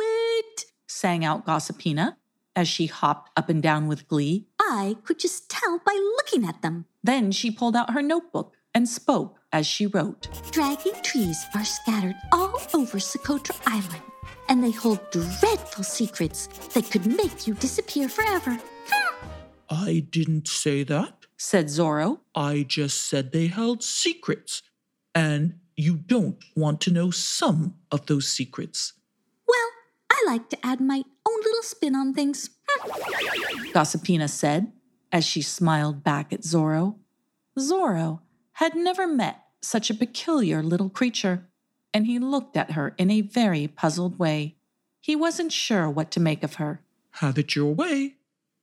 it! 0.49 0.65
sang 0.87 1.25
out 1.25 1.47
Gossipina 1.47 2.17
as 2.57 2.69
she 2.69 2.87
hopped 2.87 3.31
up 3.37 3.49
and 3.49 3.63
down 3.63 3.87
with 3.87 4.09
glee. 4.09 4.47
I 4.61 4.97
could 5.05 5.19
just 5.19 5.49
tell 5.49 5.79
by 5.85 5.95
looking 6.17 6.49
at 6.49 6.63
them. 6.63 6.87
Then 7.03 7.33
she 7.33 7.51
pulled 7.51 7.77
out 7.77 7.93
her 7.93 8.03
notebook 8.03 8.57
and 8.75 8.89
spoke 8.89 9.38
as 9.53 9.67
she 9.67 9.87
wrote 9.87 10.29
Dragon 10.51 10.95
trees 11.03 11.45
are 11.55 11.65
scattered 11.65 12.17
all 12.33 12.61
over 12.75 12.99
Socotra 12.99 13.57
Island, 13.67 14.03
and 14.49 14.63
they 14.63 14.71
hold 14.71 15.01
dreadful 15.11 15.85
secrets 15.85 16.49
that 16.75 16.91
could 16.91 17.07
make 17.07 17.47
you 17.47 17.55
disappear 17.55 18.09
forever. 18.09 18.59
I 19.71 20.07
didn't 20.11 20.49
say 20.49 20.83
that, 20.85 21.27
said 21.37 21.67
Zorro. 21.67 22.21
I 22.35 22.65
just 22.67 23.07
said 23.07 23.33
they 23.33 23.49
held 23.49 23.83
secrets, 23.83 24.63
and 25.15 25.55
you 25.77 25.97
don't 25.97 26.43
want 26.57 26.81
to 26.83 26.93
know 26.93 27.11
some 27.11 27.75
of 27.91 28.07
those 28.07 28.29
secrets. 28.29 28.95
Well, 29.47 29.69
I 30.11 30.25
like 30.27 30.49
to 30.51 30.67
add 30.67 30.81
my 30.81 31.03
own 31.29 31.41
little 31.43 31.63
spin 31.63 31.95
on 31.95 32.15
things. 32.15 32.51
Gossipina 33.73 34.29
said 34.29 34.73
as 35.13 35.25
she 35.25 35.43
smiled 35.43 36.03
back 36.03 36.33
at 36.33 36.43
Zorro. 36.43 36.97
Zorro 37.59 38.21
had 38.59 38.75
never 38.75 39.07
met 39.07 39.45
such 39.63 39.89
a 39.89 39.95
peculiar 39.95 40.65
little 40.65 40.91
creature, 40.91 41.47
and 41.95 42.09
he 42.09 42.19
looked 42.19 42.57
at 42.57 42.73
her 42.73 42.93
in 42.99 43.09
a 43.09 43.21
very 43.21 43.69
puzzled 43.69 44.19
way. 44.19 44.57
He 45.01 45.15
wasn't 45.15 45.53
sure 45.53 45.89
what 45.89 46.11
to 46.11 46.19
make 46.19 46.43
of 46.43 46.55
her. 46.55 46.83
Have 47.23 47.39
it 47.39 47.55
your 47.55 47.73
way, 47.73 48.17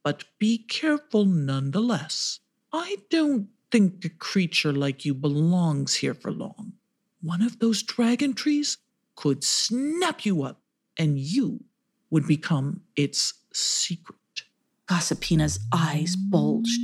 but 0.03 0.25
be 0.37 0.57
careful 0.57 1.23
nonetheless. 1.23 2.41
I 2.73 2.97
don't 3.09 3.47
think 3.71 4.03
a 4.03 4.09
creature 4.09 4.73
like 4.73 5.05
you 5.05 5.13
belongs 5.13 5.95
here 5.95 6.13
for 6.13 6.29
long. 6.29 6.73
One 7.21 7.41
of 7.41 7.59
those 7.59 7.81
dragon 7.81 8.33
trees 8.33 8.77
could 9.15 9.45
snap 9.45 10.25
you 10.25 10.43
up, 10.43 10.59
and 10.97 11.17
you 11.17 11.63
would 12.09 12.27
become 12.27 12.81
its 12.97 13.33
secret. 13.53 14.43
Gossipina's 14.87 15.57
eyes 15.71 16.17
bulged. 16.17 16.81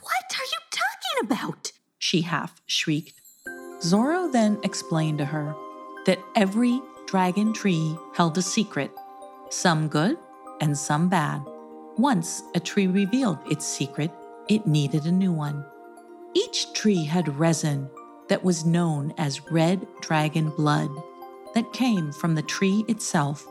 What 0.00 0.38
are 0.38 0.44
you 0.44 0.60
talking 0.70 1.26
about? 1.26 1.72
She 2.06 2.20
half 2.20 2.62
shrieked. 2.66 3.20
Zorro 3.80 4.30
then 4.30 4.60
explained 4.62 5.18
to 5.18 5.24
her 5.24 5.56
that 6.06 6.20
every 6.36 6.80
dragon 7.06 7.52
tree 7.52 7.96
held 8.14 8.38
a 8.38 8.42
secret, 8.42 8.92
some 9.50 9.88
good 9.88 10.16
and 10.60 10.78
some 10.78 11.08
bad. 11.08 11.42
Once 11.98 12.44
a 12.54 12.60
tree 12.60 12.86
revealed 12.86 13.38
its 13.50 13.66
secret, 13.66 14.12
it 14.48 14.68
needed 14.68 15.04
a 15.04 15.10
new 15.10 15.32
one. 15.32 15.64
Each 16.32 16.72
tree 16.74 17.04
had 17.04 17.40
resin 17.40 17.90
that 18.28 18.44
was 18.44 18.64
known 18.64 19.12
as 19.18 19.50
red 19.50 19.84
dragon 20.00 20.50
blood 20.50 20.90
that 21.54 21.72
came 21.72 22.12
from 22.12 22.36
the 22.36 22.42
tree 22.42 22.84
itself. 22.86 23.44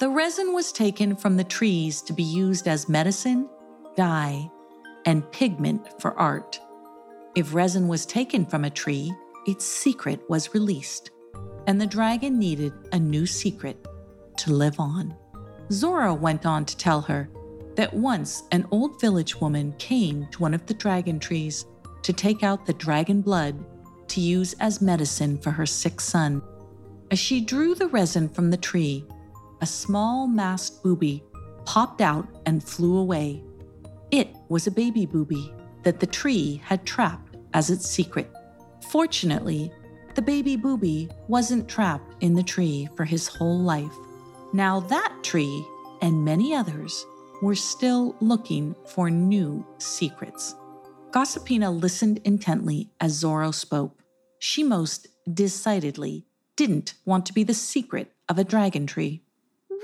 The 0.00 0.08
resin 0.08 0.52
was 0.52 0.72
taken 0.72 1.14
from 1.14 1.36
the 1.36 1.44
trees 1.44 2.02
to 2.02 2.12
be 2.12 2.24
used 2.24 2.66
as 2.66 2.88
medicine, 2.88 3.48
dye, 3.96 4.50
and 5.06 5.30
pigment 5.30 6.00
for 6.00 6.18
art. 6.18 6.58
If 7.34 7.52
resin 7.52 7.88
was 7.88 8.06
taken 8.06 8.46
from 8.46 8.64
a 8.64 8.70
tree, 8.70 9.12
its 9.44 9.64
secret 9.64 10.20
was 10.28 10.54
released, 10.54 11.10
and 11.66 11.80
the 11.80 11.86
dragon 11.86 12.38
needed 12.38 12.72
a 12.92 12.98
new 12.98 13.26
secret. 13.26 13.88
to 14.36 14.52
live 14.52 14.80
on. 14.80 15.14
Zorro 15.70 16.18
went 16.18 16.44
on 16.44 16.64
to 16.64 16.76
tell 16.76 17.00
her 17.02 17.30
that 17.76 17.94
once 17.94 18.42
an 18.50 18.66
old 18.72 19.00
village 19.00 19.40
woman 19.40 19.72
came 19.78 20.26
to 20.32 20.42
one 20.42 20.54
of 20.54 20.66
the 20.66 20.74
dragon 20.74 21.20
trees 21.20 21.66
to 22.02 22.12
take 22.12 22.42
out 22.42 22.66
the 22.66 22.72
dragon 22.72 23.20
blood 23.20 23.64
to 24.08 24.20
use 24.20 24.54
as 24.58 24.82
medicine 24.82 25.38
for 25.38 25.52
her 25.52 25.66
sick 25.66 26.00
son. 26.00 26.42
As 27.12 27.20
she 27.20 27.40
drew 27.40 27.76
the 27.76 27.86
resin 27.86 28.28
from 28.28 28.50
the 28.50 28.56
tree, 28.56 29.06
a 29.60 29.66
small 29.66 30.26
masked 30.26 30.82
booby 30.82 31.22
popped 31.64 32.00
out 32.00 32.26
and 32.46 32.62
flew 32.62 32.96
away. 32.98 33.44
It 34.10 34.34
was 34.48 34.66
a 34.66 34.72
baby 34.72 35.06
booby 35.06 35.54
that 35.84 36.00
the 36.00 36.06
tree 36.06 36.60
had 36.64 36.84
trapped 36.84 37.36
as 37.52 37.70
its 37.70 37.88
secret. 37.88 38.30
Fortunately, 38.90 39.72
the 40.14 40.22
baby 40.22 40.56
booby 40.56 41.08
wasn't 41.28 41.68
trapped 41.68 42.22
in 42.22 42.34
the 42.34 42.42
tree 42.42 42.88
for 42.96 43.04
his 43.04 43.26
whole 43.26 43.58
life. 43.58 43.94
Now, 44.52 44.80
that 44.80 45.12
tree 45.22 45.66
and 46.00 46.24
many 46.24 46.54
others 46.54 47.04
were 47.42 47.54
still 47.54 48.16
looking 48.20 48.74
for 48.86 49.10
new 49.10 49.66
secrets. 49.78 50.54
Gossipina 51.10 51.70
listened 51.70 52.20
intently 52.24 52.90
as 53.00 53.22
Zorro 53.22 53.52
spoke. 53.52 54.02
She 54.38 54.62
most 54.62 55.08
decidedly 55.32 56.26
didn't 56.56 56.94
want 57.04 57.26
to 57.26 57.32
be 57.32 57.44
the 57.44 57.54
secret 57.54 58.12
of 58.28 58.38
a 58.38 58.44
dragon 58.44 58.86
tree. 58.86 59.22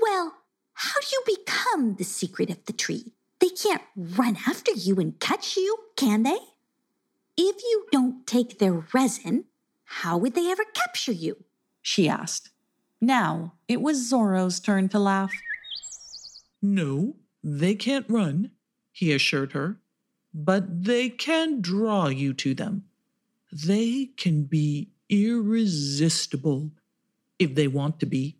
Well, 0.01 0.33
how 0.73 0.99
do 0.99 1.07
you 1.11 1.37
become 1.37 1.95
the 1.95 2.03
secret 2.03 2.49
of 2.49 2.65
the 2.65 2.73
tree? 2.73 3.13
They 3.41 3.49
can't 3.49 3.81
run 3.95 4.37
after 4.47 4.71
you 4.71 4.97
and 4.97 5.19
catch 5.19 5.57
you, 5.57 5.75
can 5.97 6.21
they? 6.21 6.37
If 7.35 7.63
you 7.63 7.87
don't 7.91 8.27
take 8.27 8.59
their 8.59 8.85
resin, 8.93 9.45
how 9.83 10.17
would 10.19 10.35
they 10.35 10.51
ever 10.51 10.63
capture 10.75 11.11
you? 11.11 11.43
She 11.81 12.07
asked. 12.07 12.51
Now 13.01 13.53
it 13.67 13.81
was 13.81 14.07
Zorro's 14.07 14.59
turn 14.59 14.89
to 14.89 14.99
laugh. 14.99 15.33
No, 16.61 17.15
they 17.43 17.73
can't 17.73 18.05
run, 18.07 18.51
he 18.91 19.11
assured 19.11 19.53
her, 19.53 19.79
but 20.33 20.83
they 20.83 21.09
can 21.09 21.61
draw 21.61 22.09
you 22.09 22.33
to 22.35 22.53
them. 22.53 22.83
They 23.51 24.11
can 24.17 24.43
be 24.43 24.91
irresistible. 25.09 26.71
If 27.39 27.55
they 27.55 27.67
want 27.67 27.99
to 28.01 28.05
be, 28.05 28.37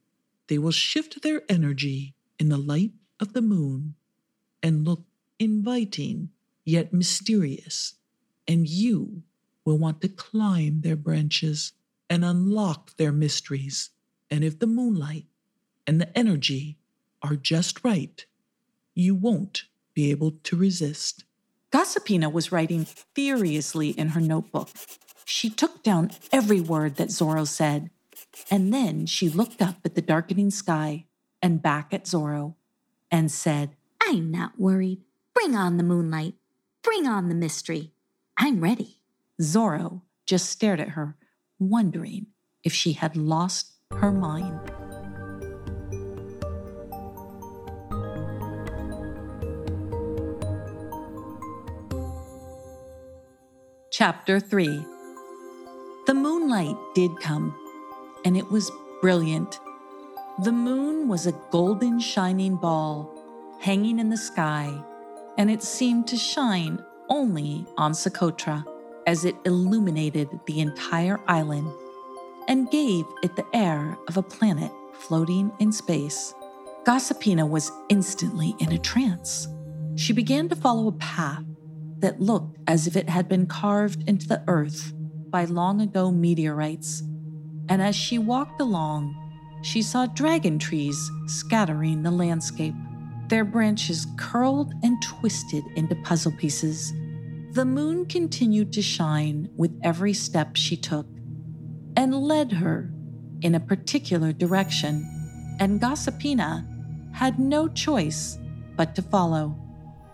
they 0.48 0.60
will 0.60 0.72
shift 0.72 1.24
their 1.24 1.41
energy 1.50 2.13
in 2.38 2.50
the 2.50 2.58
light 2.58 2.91
of 3.20 3.34
the 3.34 3.41
moon 3.41 3.96
and 4.63 4.86
look 4.86 5.03
inviting 5.39 6.30
yet 6.65 6.94
mysterious, 6.94 7.96
and 8.48 8.68
you 8.68 9.24
will 9.65 9.77
want 9.77 10.01
to 10.01 10.08
climb 10.08 10.82
their 10.82 10.96
branches 10.96 11.74
and 12.10 12.25
unlock 12.25 12.96
their 12.98 13.12
mysteries. 13.12 13.89
And 14.30 14.44
if 14.44 14.60
the 14.60 14.68
moonlight 14.68 15.25
and 15.88 16.00
the 16.00 16.18
energy 16.18 16.77
are 17.22 17.36
just 17.36 17.84
right, 17.84 18.25
you 18.94 19.15
won't 19.15 19.65
be 19.94 20.12
able 20.12 20.32
to 20.44 20.56
resist. 20.56 21.24
Gossipina 21.72 22.32
was 22.32 22.51
writing 22.51 22.86
furiously 22.86 23.89
in 23.89 24.10
her 24.10 24.22
notebook. 24.22 24.70
She 25.25 25.50
took 25.50 25.84
down 25.84 26.12
every 26.32 26.60
word 26.60 26.96
that 26.96 27.10
Zorro 27.10 27.48
said, 27.48 27.89
and 28.50 28.74
then 28.74 29.06
she 29.06 29.30
looked 29.30 29.62
up 29.62 29.77
at 29.86 29.96
the 29.96 30.01
darkening 30.01 30.51
sky 30.51 31.06
and 31.41 31.62
back 31.62 31.94
at 31.94 32.06
Zorro 32.06 32.56
and 33.10 33.32
said, 33.32 33.75
I'm 34.13 34.30
not 34.30 34.60
worried. 34.60 35.00
Bring 35.34 35.56
on 35.56 35.77
the 35.77 35.84
moonlight. 35.84 36.34
Bring 36.84 37.08
on 37.08 37.30
the 37.30 37.34
mystery. 37.34 37.94
I'm 38.38 38.60
ready. 38.60 39.00
Zorro 39.41 40.01
just 40.25 40.50
stared 40.50 40.82
at 40.82 40.89
her, 40.89 41.15
wondering 41.60 42.25
if 42.62 42.74
she 42.74 42.91
had 42.91 43.15
lost 43.15 43.72
her 43.94 44.12
mind. 44.12 44.60
Chapter 53.94 54.42
3 54.42 54.86
The 56.07 56.14
moonlight 56.14 56.75
did 56.96 57.12
come, 57.22 57.55
and 58.25 58.36
it 58.36 58.51
was 58.51 58.70
brilliant. 59.00 59.62
The 60.44 60.51
moon 60.51 61.07
was 61.07 61.27
a 61.27 61.40
golden 61.50 62.01
shining 62.01 62.57
ball 62.57 63.21
hanging 63.62 64.00
in 64.00 64.10
the 64.10 64.18
sky, 64.18 64.74
and 65.38 65.52
it 65.52 65.62
seemed 65.62 66.08
to 66.08 66.18
shine 66.18 66.84
only 67.10 67.64
on 67.78 67.92
Socotra 67.92 68.66
as 69.06 69.24
it 69.24 69.36
illuminated 69.46 70.28
the 70.48 70.60
entire 70.60 71.20
island 71.28 71.72
and 72.48 72.72
gave 72.72 73.06
it 73.22 73.36
the 73.36 73.46
air 73.54 73.96
of 74.08 74.18
a 74.18 74.24
planet 74.24 74.72
floating 74.94 75.52
in 75.60 75.72
space. 75.72 76.34
Gossipina 76.86 77.48
was 77.48 77.72
instantly 77.90 78.56
in 78.60 78.72
a 78.72 78.80
trance. 78.80 79.48
She 79.96 80.12
began 80.12 80.50
to 80.50 80.56
follow 80.56 80.88
a 80.88 80.94
path 80.94 81.44
that 82.00 82.20
looked 82.20 82.58
as 82.66 82.88
if 82.88 82.96
it 82.96 83.10
had 83.10 83.30
been 83.30 83.46
carved 83.46 84.10
into 84.10 84.28
the 84.28 84.44
earth 84.48 84.92
by 85.30 85.46
long 85.46 85.82
ago 85.82 86.10
meteorites. 86.12 87.04
And 87.70 87.80
as 87.80 87.96
she 87.96 88.18
walked 88.18 88.60
along, 88.60 89.16
she 89.62 89.84
saw 89.84 90.08
dragon 90.08 90.58
trees 90.58 91.12
scattering 91.28 92.02
the 92.02 92.10
landscape. 92.10 92.74
Their 93.31 93.46
branches 93.46 94.07
curled 94.17 94.74
and 94.83 95.01
twisted 95.01 95.63
into 95.77 95.96
puzzle 95.96 96.33
pieces. 96.33 96.91
The 97.53 97.63
moon 97.63 98.05
continued 98.05 98.74
to 98.74 98.81
shine 98.81 99.50
with 99.55 99.72
every 99.85 100.11
step 100.11 100.57
she 100.57 100.75
took 100.75 101.07
and 101.96 102.13
led 102.13 102.51
her 102.51 102.91
in 103.41 103.55
a 103.55 103.59
particular 103.61 104.33
direction, 104.33 105.07
and 105.61 105.79
Gossipina 105.79 106.67
had 107.13 107.39
no 107.39 107.70
choice 107.70 108.37
but 108.75 108.96
to 108.96 109.01
follow. 109.01 109.55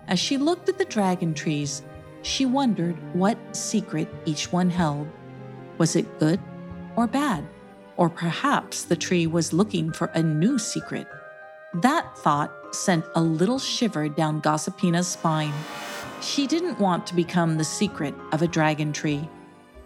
As 0.08 0.20
she 0.20 0.38
looked 0.38 0.70
at 0.70 0.78
the 0.78 0.86
dragon 0.86 1.34
trees, 1.34 1.82
she 2.22 2.46
wondered 2.46 2.98
what 3.16 3.40
secret 3.56 4.14
each 4.26 4.52
one 4.52 4.70
held. 4.70 5.08
Was 5.80 5.96
it 5.96 6.20
good 6.20 6.40
or 6.96 7.08
bad? 7.08 7.44
Or 7.96 8.12
perhaps 8.12 8.84
the 8.84 8.96
tree 8.96 9.26
was 9.26 9.54
looking 9.54 9.92
for 9.92 10.12
a 10.14 10.22
new 10.22 10.60
secret. 10.60 11.08
That 11.82 12.16
thought 12.20 12.52
sent 12.72 13.06
a 13.16 13.22
little 13.22 13.60
shiver 13.60 14.10
down 14.10 14.42
Gossipina's 14.42 15.08
spine. 15.08 15.54
She 16.22 16.48
didn't 16.48 16.80
want 16.80 17.06
to 17.08 17.16
become 17.16 17.58
the 17.58 17.64
secret 17.64 18.16
of 18.32 18.42
a 18.42 18.48
dragon 18.48 18.92
tree. 18.92 19.30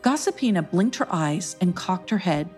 Gossipina 0.02 0.70
blinked 0.70 0.96
her 0.96 1.08
eyes 1.12 1.56
and 1.62 1.76
cocked 1.76 2.10
her 2.10 2.18
head, 2.18 2.50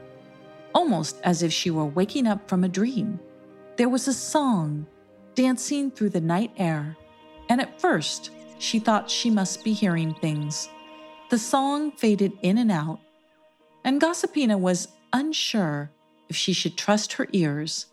almost 0.74 1.20
as 1.24 1.44
if 1.44 1.52
she 1.52 1.70
were 1.70 1.86
waking 1.86 2.28
up 2.28 2.48
from 2.48 2.64
a 2.64 2.70
dream. 2.70 3.20
There 3.78 3.90
was 3.90 4.08
a 4.08 4.14
song 4.14 4.86
dancing 5.36 5.92
through 5.92 6.12
the 6.12 6.22
night 6.22 6.52
air, 6.58 6.96
and 7.50 7.60
at 7.60 7.82
first 7.82 8.32
she 8.60 8.80
thought 8.80 9.10
she 9.10 9.30
must 9.30 9.64
be 9.64 9.74
hearing 9.74 10.14
things. 10.14 10.70
The 11.30 11.38
song 11.38 11.92
faded 11.92 12.34
in 12.42 12.58
and 12.58 12.72
out, 12.72 13.00
and 13.84 14.00
Gossipina 14.00 14.58
was 14.58 14.88
unsure 15.12 15.92
if 16.30 16.36
she 16.36 16.54
should 16.54 16.78
trust 16.78 17.14
her 17.14 17.28
ears, 17.34 17.88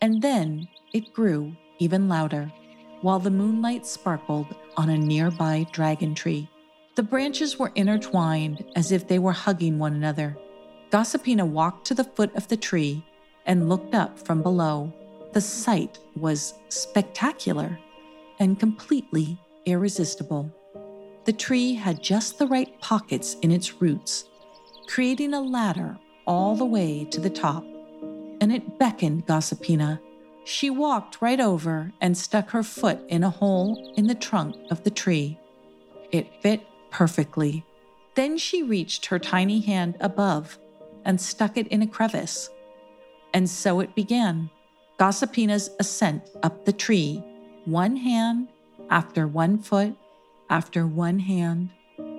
and 0.00 0.22
then 0.22 0.68
it 0.94 1.12
grew 1.12 1.56
even 1.78 2.08
louder, 2.08 2.50
while 3.02 3.18
the 3.18 3.30
moonlight 3.30 3.86
sparkled 3.86 4.54
on 4.76 4.90
a 4.90 4.98
nearby 4.98 5.66
dragon 5.72 6.14
tree. 6.14 6.48
The 6.94 7.02
branches 7.02 7.58
were 7.58 7.72
intertwined 7.74 8.64
as 8.74 8.90
if 8.90 9.06
they 9.06 9.18
were 9.18 9.32
hugging 9.32 9.78
one 9.78 9.94
another. 9.94 10.36
Gossipina 10.90 11.46
walked 11.46 11.86
to 11.88 11.94
the 11.94 12.04
foot 12.04 12.34
of 12.34 12.48
the 12.48 12.56
tree 12.56 13.04
and 13.44 13.68
looked 13.68 13.94
up 13.94 14.18
from 14.18 14.42
below. 14.42 14.92
The 15.32 15.40
sight 15.40 15.98
was 16.16 16.54
spectacular 16.68 17.78
and 18.38 18.58
completely 18.58 19.38
irresistible. 19.66 20.50
The 21.24 21.32
tree 21.32 21.74
had 21.74 22.02
just 22.02 22.38
the 22.38 22.46
right 22.46 22.80
pockets 22.80 23.34
in 23.42 23.50
its 23.50 23.80
roots, 23.82 24.28
creating 24.86 25.34
a 25.34 25.40
ladder 25.40 25.98
all 26.26 26.54
the 26.54 26.64
way 26.64 27.04
to 27.10 27.20
the 27.20 27.30
top, 27.30 27.64
and 28.40 28.52
it 28.52 28.78
beckoned 28.78 29.26
Gossipina 29.26 30.00
she 30.46 30.70
walked 30.70 31.20
right 31.20 31.40
over 31.40 31.92
and 32.00 32.16
stuck 32.16 32.50
her 32.50 32.62
foot 32.62 33.00
in 33.08 33.24
a 33.24 33.30
hole 33.30 33.92
in 33.96 34.06
the 34.06 34.14
trunk 34.14 34.54
of 34.70 34.84
the 34.84 34.90
tree. 34.90 35.36
It 36.12 36.40
fit 36.40 36.62
perfectly. 36.92 37.64
Then 38.14 38.38
she 38.38 38.62
reached 38.62 39.06
her 39.06 39.18
tiny 39.18 39.58
hand 39.60 39.96
above 39.98 40.56
and 41.04 41.20
stuck 41.20 41.56
it 41.56 41.66
in 41.66 41.82
a 41.82 41.86
crevice. 41.86 42.48
And 43.34 43.50
so 43.50 43.80
it 43.80 43.96
began 43.96 44.48
Gossipina's 44.98 45.68
ascent 45.80 46.30
up 46.44 46.64
the 46.64 46.72
tree, 46.72 47.24
one 47.64 47.96
hand 47.96 48.46
after 48.88 49.26
one 49.26 49.58
foot, 49.58 49.96
after 50.48 50.86
one 50.86 51.18
hand, 51.18 51.70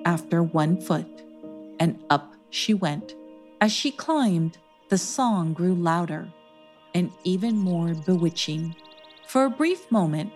after 0.03 0.43
one 0.43 0.81
foot, 0.81 1.23
and 1.79 2.03
up 2.09 2.35
she 2.49 2.73
went. 2.73 3.15
As 3.61 3.71
she 3.71 3.89
climbed, 3.89 4.57
the 4.89 4.97
song 4.97 5.53
grew 5.53 5.73
louder 5.73 6.27
and 6.97 7.11
even 7.23 7.55
more 7.55 7.93
bewitching. 7.93 8.75
For 9.27 9.45
a 9.45 9.51
brief 9.51 9.91
moment, 9.91 10.31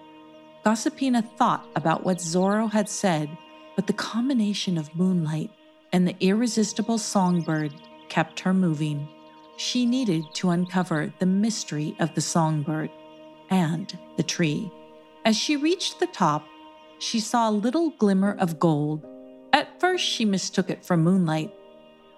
Gossipina 0.64 1.28
thought 1.38 1.68
about 1.76 2.04
what 2.04 2.20
Zorro 2.20 2.72
had 2.72 2.88
said, 2.88 3.36
but 3.76 3.88
the 3.88 3.94
combination 3.94 4.78
of 4.78 4.96
moonlight 4.96 5.50
and 5.92 6.08
the 6.08 6.16
irresistible 6.20 7.00
songbird 7.00 7.74
kept 8.10 8.42
her 8.42 8.54
moving. 8.54 9.08
She 9.58 9.88
needed 9.88 10.24
to 10.36 10.52
uncover 10.52 11.12
the 11.18 11.26
mystery 11.26 11.96
of 12.00 12.14
the 12.14 12.22
songbird 12.22 12.92
and 13.50 13.98
the 14.18 14.24
tree. 14.24 14.72
As 15.26 15.36
she 15.36 15.56
reached 15.56 16.00
the 16.00 16.08
top, 16.08 16.46
she 17.00 17.20
saw 17.20 17.50
a 17.50 17.60
little 17.66 17.90
glimmer 17.98 18.36
of 18.38 18.60
gold. 18.60 19.04
At 19.52 19.80
first, 19.80 20.06
she 20.06 20.26
mistook 20.26 20.70
it 20.70 20.86
for 20.86 20.96
moonlight, 20.96 21.52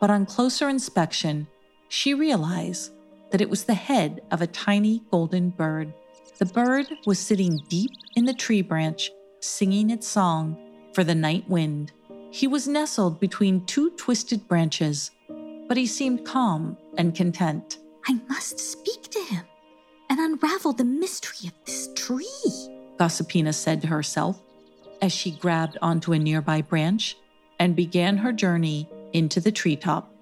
but 0.01 0.09
on 0.09 0.25
closer 0.25 0.67
inspection, 0.67 1.47
she 1.87 2.13
realized 2.13 2.91
that 3.33 3.41
it 3.41 3.49
was 3.49 3.63
the 3.63 3.73
head 3.73 4.21
of 4.29 4.43
a 4.43 4.47
tiny 4.47 5.01
golden 5.09 5.49
bird. 5.49 5.91
The 6.37 6.45
bird 6.45 6.85
was 7.07 7.17
sitting 7.17 7.59
deep 7.67 7.89
in 8.15 8.25
the 8.25 8.33
tree 8.33 8.61
branch, 8.61 9.09
singing 9.39 9.89
its 9.89 10.07
song 10.07 10.55
for 10.93 11.03
the 11.03 11.15
night 11.15 11.49
wind. 11.49 11.91
He 12.29 12.45
was 12.45 12.67
nestled 12.67 13.19
between 13.19 13.65
two 13.65 13.89
twisted 13.97 14.47
branches, 14.47 15.09
but 15.67 15.77
he 15.77 15.87
seemed 15.87 16.25
calm 16.27 16.77
and 16.95 17.15
content. 17.15 17.79
I 18.07 18.19
must 18.29 18.59
speak 18.59 19.09
to 19.09 19.19
him 19.21 19.45
and 20.11 20.19
unravel 20.19 20.73
the 20.73 20.83
mystery 20.83 21.47
of 21.47 21.53
this 21.65 21.89
tree, 21.95 22.69
Gossipina 22.99 23.55
said 23.55 23.81
to 23.81 23.87
herself 23.87 24.43
as 25.01 25.11
she 25.11 25.31
grabbed 25.31 25.79
onto 25.81 26.13
a 26.13 26.19
nearby 26.19 26.61
branch 26.61 27.17
and 27.57 27.75
began 27.75 28.17
her 28.17 28.31
journey 28.31 28.87
into 29.11 29.39
the 29.39 29.51
treetop. 29.51 30.12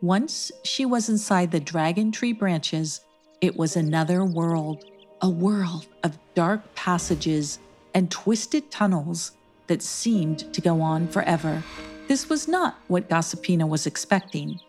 Once 0.00 0.52
she 0.62 0.86
was 0.86 1.08
inside 1.08 1.50
the 1.50 1.58
dragon 1.58 2.12
tree 2.12 2.32
branches, 2.32 3.00
it 3.40 3.56
was 3.56 3.74
another 3.74 4.24
world, 4.24 4.84
a 5.22 5.28
world 5.28 5.88
of 6.04 6.16
dark 6.34 6.60
passages 6.76 7.58
and 7.94 8.08
twisted 8.08 8.70
tunnels 8.70 9.32
that 9.66 9.82
seemed 9.82 10.52
to 10.54 10.60
go 10.60 10.80
on 10.80 11.08
forever. 11.08 11.64
This 12.06 12.28
was 12.28 12.46
not 12.46 12.78
what 12.86 13.08
Gossipina 13.08 13.68
was 13.68 13.88
expecting, 13.88 14.60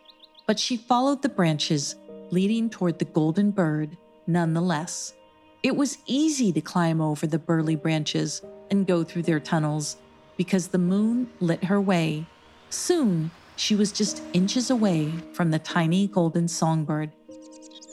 but 0.48 0.58
she 0.58 0.76
followed 0.76 1.22
the 1.22 1.30
branches 1.30 1.96
leading 2.32 2.68
toward 2.68 2.98
the 2.98 3.06
golden 3.06 3.52
bird 3.52 3.98
nonetheless. 4.26 5.14
It 5.62 5.76
was 5.76 6.00
easy 6.08 6.52
to 6.54 6.62
climb 6.62 7.02
over 7.02 7.28
the 7.28 7.38
burly 7.38 7.76
branches 7.76 8.42
and 8.72 8.88
go 8.88 9.04
through 9.04 9.24
their 9.24 9.40
tunnels 9.40 9.98
because 10.38 10.70
the 10.70 10.80
moon 10.80 11.30
lit 11.40 11.66
her 11.66 11.80
way. 11.80 12.26
Soon, 12.72 13.30
she 13.60 13.76
was 13.76 13.92
just 13.92 14.24
inches 14.32 14.70
away 14.70 15.12
from 15.34 15.52
the 15.52 15.60
tiny 15.60 16.08
golden 16.08 16.48
songbird. 16.48 17.12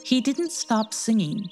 He 0.01 0.21
didn't 0.21 0.53
stop 0.53 0.93
singing. 0.93 1.49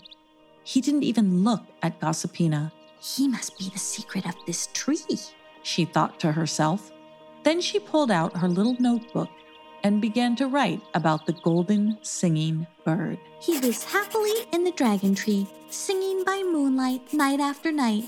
He 0.63 0.79
didn't 0.79 1.03
even 1.03 1.43
look 1.43 1.61
at 1.83 1.99
Gossipina. 1.99 2.71
He 3.01 3.27
must 3.27 3.59
be 3.59 3.69
the 3.69 3.77
secret 3.77 4.25
of 4.25 4.35
this 4.47 4.69
tree, 4.73 5.19
she 5.63 5.83
thought 5.83 6.17
to 6.21 6.31
herself. 6.31 6.91
Then 7.43 7.59
she 7.59 7.77
pulled 7.77 8.09
out 8.09 8.37
her 8.37 8.47
little 8.47 8.77
notebook 8.79 9.29
and 9.83 10.01
began 10.01 10.35
to 10.37 10.47
write 10.47 10.81
about 10.93 11.25
the 11.25 11.33
golden 11.43 11.97
singing 12.01 12.65
bird. 12.85 13.19
He 13.41 13.59
lives 13.59 13.83
happily 13.83 14.47
in 14.53 14.63
the 14.63 14.71
dragon 14.71 15.13
tree, 15.13 15.45
singing 15.69 16.23
by 16.23 16.41
moonlight 16.41 17.13
night 17.13 17.41
after 17.41 17.69
night. 17.69 18.05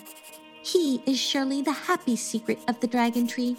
He 0.64 1.04
is 1.06 1.20
surely 1.20 1.62
the 1.62 1.74
happy 1.74 2.16
secret 2.16 2.60
of 2.70 2.80
the 2.80 2.88
dragon 2.88 3.28
tree, 3.28 3.58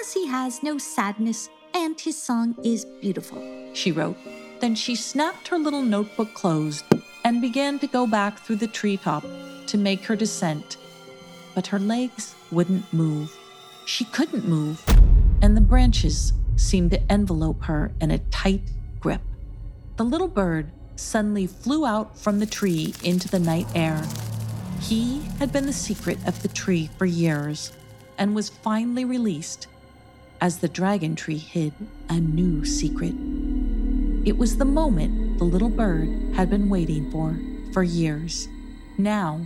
as 0.00 0.12
he 0.12 0.28
has 0.28 0.62
no 0.62 0.78
sadness 0.78 1.50
and 1.74 2.00
his 2.00 2.20
song 2.20 2.56
is 2.64 2.84
beautiful, 3.00 3.42
she 3.72 3.92
wrote. 3.92 4.16
Then 4.60 4.74
she 4.74 4.94
snapped 4.94 5.48
her 5.48 5.58
little 5.58 5.82
notebook 5.82 6.34
closed 6.34 6.84
and 7.24 7.40
began 7.40 7.78
to 7.78 7.86
go 7.86 8.06
back 8.06 8.38
through 8.38 8.56
the 8.56 8.66
treetop 8.66 9.24
to 9.66 9.78
make 9.78 10.04
her 10.04 10.16
descent. 10.16 10.76
But 11.54 11.68
her 11.68 11.78
legs 11.78 12.34
wouldn't 12.50 12.92
move. 12.92 13.36
She 13.86 14.04
couldn't 14.04 14.46
move, 14.46 14.82
and 15.42 15.56
the 15.56 15.60
branches 15.60 16.32
seemed 16.56 16.90
to 16.92 17.12
envelope 17.12 17.62
her 17.64 17.92
in 18.00 18.10
a 18.10 18.18
tight 18.30 18.62
grip. 19.00 19.22
The 19.96 20.04
little 20.04 20.28
bird 20.28 20.70
suddenly 20.96 21.46
flew 21.46 21.86
out 21.86 22.18
from 22.18 22.38
the 22.38 22.46
tree 22.46 22.94
into 23.02 23.28
the 23.28 23.38
night 23.38 23.66
air. 23.74 24.06
He 24.80 25.22
had 25.38 25.52
been 25.52 25.66
the 25.66 25.72
secret 25.72 26.18
of 26.26 26.42
the 26.42 26.48
tree 26.48 26.90
for 26.98 27.06
years 27.06 27.72
and 28.18 28.34
was 28.34 28.48
finally 28.48 29.04
released 29.04 29.66
as 30.40 30.58
the 30.58 30.68
dragon 30.68 31.14
tree 31.14 31.36
hid 31.36 31.72
a 32.08 32.18
new 32.18 32.64
secret. 32.64 33.14
It 34.24 34.38
was 34.38 34.56
the 34.56 34.64
moment 34.64 35.38
the 35.38 35.44
little 35.44 35.68
bird 35.68 36.08
had 36.34 36.48
been 36.48 36.68
waiting 36.68 37.10
for 37.10 37.38
for 37.72 37.82
years. 37.82 38.48
Now, 38.98 39.40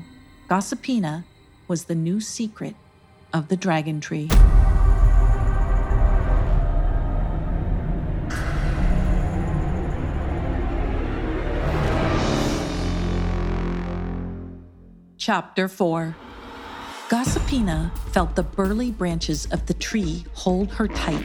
Gossipina 0.49 1.25
was 1.69 1.85
the 1.85 1.95
new 1.95 2.21
secret 2.21 2.77
of 3.33 3.49
the 3.49 3.57
dragon 3.57 4.01
tree. 4.01 4.29
Chapter 15.19 15.69
4 15.69 16.17
Gossipina 17.15 17.97
felt 18.11 18.35
the 18.35 18.43
burly 18.43 18.91
branches 18.91 19.47
of 19.53 19.67
the 19.67 19.75
tree 19.75 20.25
hold 20.33 20.73
her 20.73 20.89
tight. 20.89 21.25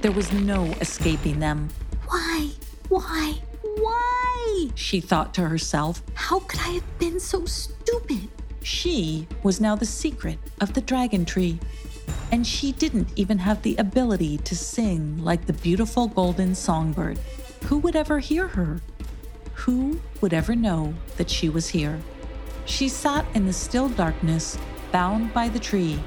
There 0.00 0.12
was 0.12 0.32
no 0.32 0.66
escaping 0.80 1.40
them. 1.40 1.70
Why? 2.06 2.50
Why? 2.88 3.42
Why? 3.60 4.68
She 4.76 5.00
thought 5.00 5.34
to 5.34 5.48
herself. 5.48 6.04
How 6.14 6.38
could 6.38 6.60
I 6.60 6.74
have 6.74 6.98
been 7.00 7.18
so 7.18 7.46
stupid? 7.46 8.28
She 8.62 9.26
was 9.42 9.60
now 9.60 9.74
the 9.74 9.86
secret 9.86 10.38
of 10.60 10.72
the 10.74 10.80
dragon 10.80 11.24
tree. 11.24 11.58
And 12.30 12.46
she 12.46 12.70
didn't 12.70 13.08
even 13.16 13.38
have 13.38 13.60
the 13.62 13.74
ability 13.74 14.38
to 14.38 14.54
sing 14.54 15.18
like 15.18 15.46
the 15.46 15.52
beautiful 15.52 16.06
golden 16.06 16.54
songbird. 16.54 17.18
Who 17.64 17.78
would 17.78 17.96
ever 17.96 18.20
hear 18.20 18.46
her? 18.46 18.82
Who 19.54 19.98
would 20.20 20.32
ever 20.32 20.54
know 20.54 20.94
that 21.16 21.28
she 21.28 21.48
was 21.48 21.70
here? 21.70 22.00
She 22.66 22.88
sat 22.88 23.26
in 23.34 23.46
the 23.46 23.52
still 23.52 23.88
darkness, 23.88 24.56
bound 24.94 25.34
by 25.34 25.48
the 25.48 25.58
tree, 25.58 25.98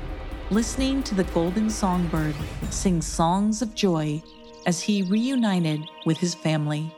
listening 0.49 1.03
to 1.03 1.13
the 1.13 1.25
golden 1.35 1.69
songbird 1.69 2.33
sing 2.69 3.01
songs 3.01 3.61
of 3.61 3.75
joy 3.75 4.23
as 4.65 4.79
he 4.79 5.03
reunited 5.03 5.81
with 6.05 6.17
his 6.17 6.33
family. 6.33 6.89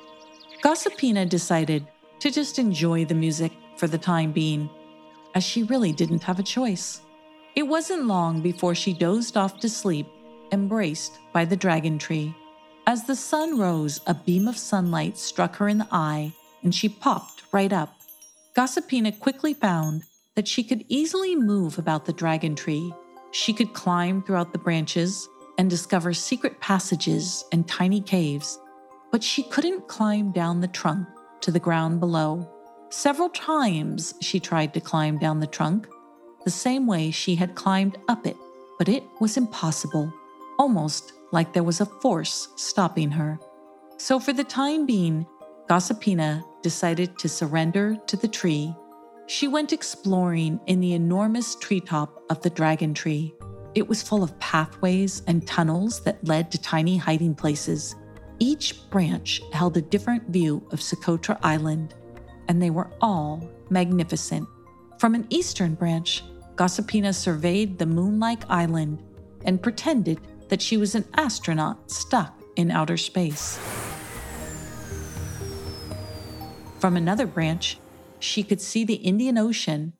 Gossipina 0.64 1.28
decided 1.28 1.88
to 2.20 2.30
just 2.30 2.60
enjoy 2.60 3.06
the 3.06 3.16
music 3.16 3.52
for 3.76 3.88
the 3.88 3.98
time 3.98 4.32
being, 4.32 4.70
as 5.34 5.44
she 5.44 5.64
really 5.64 5.92
didn't 5.92 6.22
have 6.22 6.38
a 6.38 6.44
choice. 6.44 7.02
It 7.56 7.64
wasn't 7.64 8.06
long 8.06 8.40
before 8.40 8.76
she 8.76 8.94
dozed 8.94 9.36
off 9.36 9.60
to 9.62 9.68
sleep, 9.68 10.06
embraced 10.52 11.18
by 11.34 11.44
the 11.44 11.58
dragon 11.58 11.98
tree. 11.98 12.36
As 12.86 13.06
the 13.06 13.16
sun 13.16 13.58
rose, 13.58 14.00
a 14.06 14.14
beam 14.14 14.48
of 14.48 14.60
sunlight 14.60 15.18
struck 15.18 15.56
her 15.56 15.68
in 15.68 15.80
the 15.80 15.88
eye, 15.92 16.34
and 16.62 16.76
she 16.76 16.88
popped 16.88 17.42
right 17.52 17.74
up. 17.74 18.00
Gossipina 18.56 19.18
quickly 19.20 19.56
found 19.56 20.04
that 20.40 20.48
she 20.48 20.64
could 20.64 20.86
easily 20.88 21.36
move 21.36 21.78
about 21.78 22.06
the 22.06 22.14
dragon 22.14 22.56
tree. 22.56 22.94
She 23.32 23.52
could 23.52 23.74
climb 23.74 24.24
throughout 24.24 24.54
the 24.54 24.58
branches 24.58 25.28
and 25.58 25.70
discover 25.70 26.14
secret 26.14 26.62
passages 26.62 27.44
and 27.52 27.68
tiny 27.68 28.00
caves, 28.00 28.58
but 29.12 29.22
she 29.22 29.44
couldn't 29.44 29.90
climb 29.90 30.32
down 30.32 30.62
the 30.62 30.70
trunk 30.70 31.06
to 31.42 31.52
the 31.52 31.60
ground 31.60 32.00
below. 32.00 32.50
Several 32.88 33.28
times 33.28 34.14
she 34.22 34.40
tried 34.40 34.74
to 34.74 34.80
climb 34.80 35.18
down 35.18 35.42
the 35.42 35.46
trunk, 35.46 35.90
the 36.46 36.52
same 36.52 36.88
way 36.88 37.12
she 37.12 37.36
had 37.36 37.54
climbed 37.56 37.98
up 38.08 38.26
it, 38.26 38.38
but 38.78 38.88
it 38.88 39.04
was 39.20 39.36
impossible, 39.36 40.10
almost 40.58 41.12
like 41.34 41.52
there 41.52 41.64
was 41.64 41.82
a 41.82 41.86
force 41.86 42.48
stopping 42.56 43.12
her. 43.12 43.38
So, 43.98 44.22
for 44.22 44.32
the 44.32 44.46
time 44.46 44.86
being, 44.86 45.28
Gossipina 45.70 46.46
decided 46.62 47.20
to 47.20 47.28
surrender 47.28 47.98
to 48.08 48.16
the 48.16 48.30
tree. 48.30 48.74
She 49.30 49.48
went 49.48 49.74
exploring 49.74 50.60
in 50.66 50.80
the 50.80 50.94
enormous 50.94 51.54
treetop 51.54 52.24
of 52.32 52.42
the 52.42 52.50
dragon 52.50 52.96
tree. 52.96 53.36
It 53.76 53.88
was 53.88 54.02
full 54.02 54.24
of 54.24 54.38
pathways 54.40 55.22
and 55.28 55.46
tunnels 55.46 56.02
that 56.02 56.26
led 56.26 56.50
to 56.52 56.58
tiny 56.60 56.98
hiding 56.98 57.36
places. 57.36 57.96
Each 58.40 58.90
branch 58.90 59.44
held 59.54 59.78
a 59.78 59.84
different 59.84 60.30
view 60.30 60.68
of 60.72 60.80
Socotra 60.80 61.38
Island, 61.44 61.94
and 62.48 62.60
they 62.60 62.72
were 62.72 62.90
all 63.02 63.48
magnificent. 63.70 64.48
From 64.98 65.14
an 65.14 65.28
eastern 65.30 65.76
branch, 65.76 66.24
Gossipina 66.56 67.14
surveyed 67.14 67.78
the 67.78 67.86
moon-like 67.86 68.50
island 68.50 69.04
and 69.46 69.62
pretended 69.62 70.20
that 70.48 70.60
she 70.60 70.76
was 70.76 70.96
an 70.96 71.06
astronaut 71.14 71.92
stuck 71.92 72.34
in 72.56 72.72
outer 72.72 72.98
space. 72.98 73.60
From 76.80 76.98
another 76.98 77.28
branch, 77.28 77.78
she 78.20 78.44
could 78.44 78.62
see 78.62 78.84
the 78.84 78.96
Indian 78.96 79.38
Ocean, 79.38 79.94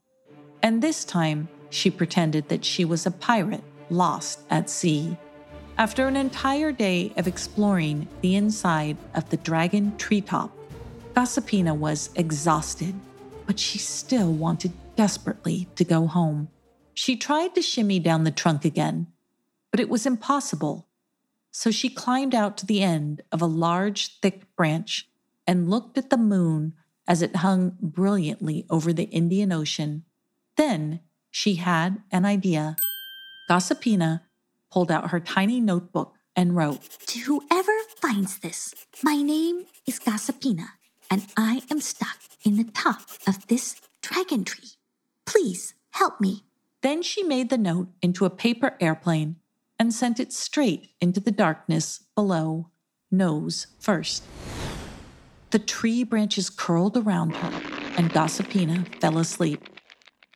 and 0.62 0.82
this 0.82 1.04
time 1.04 1.48
she 1.70 1.90
pretended 1.90 2.48
that 2.48 2.64
she 2.64 2.84
was 2.84 3.06
a 3.06 3.10
pirate 3.10 3.64
lost 3.88 4.40
at 4.50 4.70
sea. 4.70 5.16
After 5.78 6.06
an 6.06 6.16
entire 6.16 6.72
day 6.72 7.12
of 7.16 7.26
exploring 7.26 8.06
the 8.20 8.36
inside 8.36 8.96
of 9.14 9.30
the 9.30 9.38
dragon 9.38 9.96
treetop, 9.96 10.56
Gossipina 11.14 11.74
was 11.74 12.10
exhausted, 12.14 12.94
but 13.46 13.58
she 13.58 13.78
still 13.78 14.32
wanted 14.32 14.72
desperately 14.96 15.68
to 15.76 15.84
go 15.84 16.06
home. 16.06 16.48
She 16.94 17.16
tried 17.16 17.54
to 17.54 17.62
shimmy 17.62 17.98
down 17.98 18.24
the 18.24 18.30
trunk 18.30 18.64
again, 18.64 19.06
but 19.70 19.80
it 19.80 19.88
was 19.88 20.06
impossible. 20.06 20.86
So 21.50 21.70
she 21.70 21.88
climbed 21.88 22.34
out 22.34 22.56
to 22.58 22.66
the 22.66 22.82
end 22.82 23.22
of 23.32 23.40
a 23.40 23.46
large, 23.46 24.20
thick 24.20 24.54
branch 24.56 25.08
and 25.46 25.70
looked 25.70 25.98
at 25.98 26.10
the 26.10 26.16
moon 26.16 26.74
as 27.10 27.22
it 27.22 27.34
hung 27.34 27.76
brilliantly 27.82 28.64
over 28.70 28.92
the 28.92 29.10
Indian 29.10 29.50
Ocean. 29.50 30.04
Then 30.56 31.00
she 31.28 31.56
had 31.56 32.04
an 32.12 32.24
idea. 32.24 32.76
Gossipina 33.50 34.20
pulled 34.70 34.92
out 34.92 35.10
her 35.10 35.18
tiny 35.18 35.60
notebook 35.60 36.14
and 36.36 36.54
wrote 36.54 36.88
To 37.08 37.18
whoever 37.18 37.72
finds 38.00 38.38
this, 38.38 38.76
my 39.02 39.16
name 39.16 39.66
is 39.88 39.98
Gossipina, 39.98 40.68
and 41.10 41.26
I 41.36 41.62
am 41.68 41.80
stuck 41.80 42.18
in 42.44 42.56
the 42.56 42.70
top 42.72 43.02
of 43.26 43.48
this 43.48 43.80
dragon 44.02 44.44
tree. 44.44 44.70
Please 45.26 45.74
help 45.90 46.20
me. 46.20 46.44
Then 46.80 47.02
she 47.02 47.24
made 47.24 47.50
the 47.50 47.58
note 47.58 47.88
into 48.00 48.24
a 48.24 48.30
paper 48.30 48.76
airplane 48.80 49.34
and 49.80 49.92
sent 49.92 50.20
it 50.20 50.32
straight 50.32 50.90
into 51.00 51.18
the 51.18 51.32
darkness 51.32 52.04
below, 52.14 52.70
nose 53.10 53.66
first. 53.80 54.22
The 55.50 55.58
tree 55.58 56.04
branches 56.04 56.48
curled 56.48 56.96
around 56.96 57.34
her, 57.34 57.50
and 57.96 58.12
Gossipina 58.12 58.86
fell 59.00 59.18
asleep. 59.18 59.68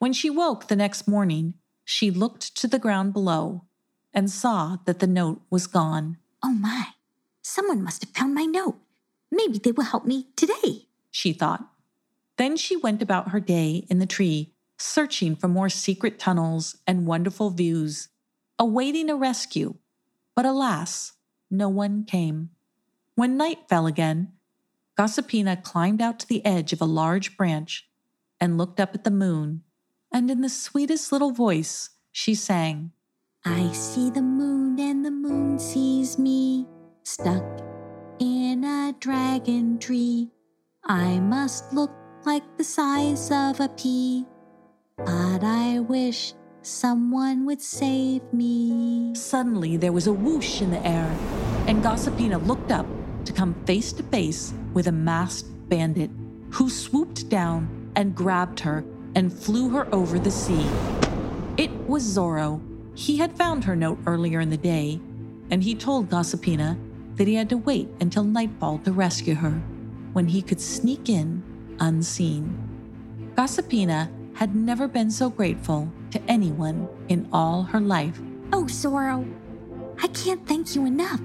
When 0.01 0.13
she 0.13 0.29
woke 0.29 0.67
the 0.67 0.75
next 0.75 1.07
morning, 1.07 1.55
she 1.85 2.11
looked 2.11 2.57
to 2.57 2.67
the 2.67 2.81
ground 2.81 3.13
below 3.13 3.65
and 4.13 4.29
saw 4.29 4.79
that 4.87 4.99
the 4.99 5.07
note 5.07 5.43
was 5.51 5.69
gone. 5.69 6.19
Oh 6.43 6.53
my, 6.53 6.87
someone 7.43 7.83
must 7.83 8.05
have 8.05 8.15
found 8.15 8.35
my 8.35 8.45
note. 8.45 8.79
Maybe 9.31 9.59
they 9.59 9.71
will 9.71 9.85
help 9.85 10.05
me 10.05 10.29
today, 10.35 10.89
she 11.13 11.33
thought. 11.33 11.65
Then 12.37 12.57
she 12.57 12.75
went 12.75 13.01
about 13.01 13.29
her 13.29 13.41
day 13.41 13.87
in 13.89 14.01
the 14.01 14.07
tree, 14.07 14.53
searching 14.79 15.37
for 15.37 15.47
more 15.47 15.69
secret 15.69 16.19
tunnels 16.19 16.77
and 16.89 17.07
wonderful 17.07 17.51
views, 17.51 18.09
awaiting 18.59 19.09
a 19.09 19.15
rescue. 19.15 19.77
But 20.35 20.45
alas, 20.45 21.13
no 21.51 21.69
one 21.69 22.05
came. 22.05 22.51
When 23.15 23.37
night 23.37 23.69
fell 23.69 23.87
again, 23.87 24.33
Gossipina 24.97 25.61
climbed 25.63 26.01
out 26.01 26.21
to 26.21 26.29
the 26.29 26.45
edge 26.47 26.73
of 26.73 26.81
a 26.81 26.87
large 26.87 27.37
branch 27.37 27.89
and 28.41 28.57
looked 28.57 28.79
up 28.79 28.95
at 28.95 29.03
the 29.03 29.11
moon, 29.11 29.63
and 30.13 30.31
in 30.31 30.41
the 30.41 30.49
sweetest 30.49 31.11
little 31.11 31.33
voice, 31.33 31.91
she 32.13 32.35
sang, 32.35 32.93
I 33.45 33.73
see 33.73 34.09
the 34.11 34.23
moon 34.23 34.79
and 34.79 35.05
the 35.05 35.11
moon 35.11 35.59
sees 35.59 36.17
me, 36.19 36.67
stuck 37.03 37.45
in 38.21 38.65
a 38.65 38.95
dragon 39.01 39.79
tree. 39.79 40.31
I 40.85 41.19
must 41.19 41.73
look 41.73 41.91
like 42.25 42.57
the 42.57 42.65
size 42.65 43.31
of 43.33 43.59
a 43.59 43.69
pea, 43.71 44.25
but 44.97 45.43
I 45.43 45.81
wish 45.81 46.35
someone 46.63 47.45
would 47.47 47.61
save 47.61 48.23
me. 48.33 49.13
Suddenly, 49.17 49.77
there 49.77 49.93
was 49.93 50.07
a 50.07 50.13
whoosh 50.13 50.63
in 50.63 50.71
the 50.71 50.87
air, 50.87 51.17
and 51.67 51.83
Gossipina 51.83 52.39
looked 52.47 52.71
up 52.71 52.87
to 53.25 53.33
come 53.33 53.55
face 53.65 53.93
to 53.95 54.03
face 54.05 54.55
with 54.73 54.87
a 54.87 54.93
masked 54.93 55.49
bandit 55.69 56.11
who 56.51 56.69
swooped 56.69 57.29
down 57.29 57.91
and 57.97 58.15
grabbed 58.15 58.61
her 58.61 58.85
and 59.15 59.33
flew 59.33 59.71
her 59.71 59.93
over 59.95 60.19
the 60.19 60.31
sea. 60.31 60.67
It 61.57 61.71
was 61.89 62.03
Zorro 62.05 62.61
he 62.95 63.17
had 63.17 63.37
found 63.37 63.65
her 63.65 63.75
note 63.75 63.99
earlier 64.07 64.41
in 64.41 64.51
the 64.51 64.57
day, 64.57 65.01
and 65.51 65.63
he 65.63 65.75
told 65.75 66.09
Gossipina 66.09 66.79
that 67.17 67.27
he 67.27 67.35
had 67.35 67.49
to 67.51 67.59
wait 67.59 67.89
until 68.01 68.23
nightfall 68.23 68.79
to 68.79 68.93
rescue 68.93 69.35
her, 69.35 69.63
when 70.13 70.29
he 70.29 70.41
could 70.41 70.61
sneak 70.61 71.09
in 71.09 71.43
unseen. 71.81 72.57
Gossipina 73.35 74.09
had 74.35 74.55
never 74.55 74.87
been 74.87 75.11
so 75.11 75.29
grateful 75.29 75.91
to 76.13 76.23
anyone 76.29 76.89
in 77.09 77.29
all 77.33 77.65
her 77.65 77.81
life. 77.81 78.21
Oh, 78.53 78.65
Zorro, 78.65 79.29
I 80.01 80.07
can't 80.09 80.47
thank 80.47 80.77
you 80.77 80.87
enough, 80.87 81.21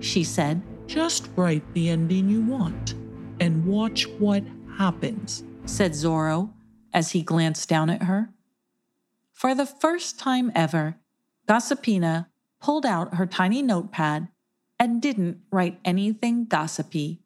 she 0.00 0.24
said. 0.24 0.62
Just 0.86 1.28
write 1.36 1.64
the 1.74 1.88
ending 1.88 2.28
you 2.28 2.42
want 2.42 2.94
and 3.40 3.66
watch 3.66 4.06
what 4.18 4.44
happens, 4.76 5.42
said 5.64 5.92
Zorro 5.92 6.52
as 6.92 7.10
he 7.10 7.22
glanced 7.22 7.68
down 7.68 7.90
at 7.90 8.04
her. 8.04 8.30
For 9.32 9.54
the 9.54 9.66
first 9.66 10.18
time 10.18 10.52
ever, 10.54 10.96
Gossipina 11.48 12.26
pulled 12.60 12.86
out 12.86 13.16
her 13.16 13.26
tiny 13.26 13.62
notepad 13.62 14.28
and 14.78 15.02
didn't 15.02 15.38
write 15.50 15.80
anything 15.84 16.46
gossipy. 16.46 17.20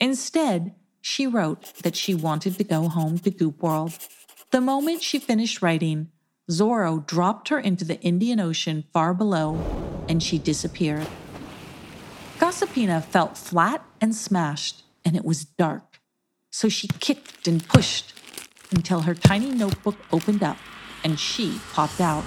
Instead, 0.00 0.74
she 1.00 1.26
wrote 1.26 1.72
that 1.82 1.96
she 1.96 2.14
wanted 2.14 2.58
to 2.58 2.64
go 2.64 2.88
home 2.88 3.18
to 3.20 3.30
Goop 3.30 3.62
World. 3.62 3.98
The 4.50 4.60
moment 4.60 5.02
she 5.02 5.18
finished 5.18 5.62
writing, 5.62 6.10
Zorro 6.50 7.06
dropped 7.06 7.48
her 7.48 7.58
into 7.58 7.84
the 7.84 8.00
Indian 8.00 8.40
Ocean 8.40 8.84
far 8.92 9.14
below, 9.14 9.58
and 10.08 10.22
she 10.22 10.38
disappeared. 10.38 11.06
Gossipina 12.38 13.02
felt 13.02 13.36
flat 13.36 13.84
and 14.00 14.14
smashed, 14.14 14.84
and 15.04 15.16
it 15.16 15.24
was 15.24 15.44
dark. 15.44 16.00
So 16.50 16.68
she 16.68 16.86
kicked 16.86 17.48
and 17.48 17.66
pushed 17.66 18.14
until 18.70 19.00
her 19.00 19.14
tiny 19.14 19.50
notebook 19.50 19.96
opened 20.12 20.44
up 20.44 20.56
and 21.02 21.18
she 21.18 21.60
popped 21.72 22.00
out 22.00 22.24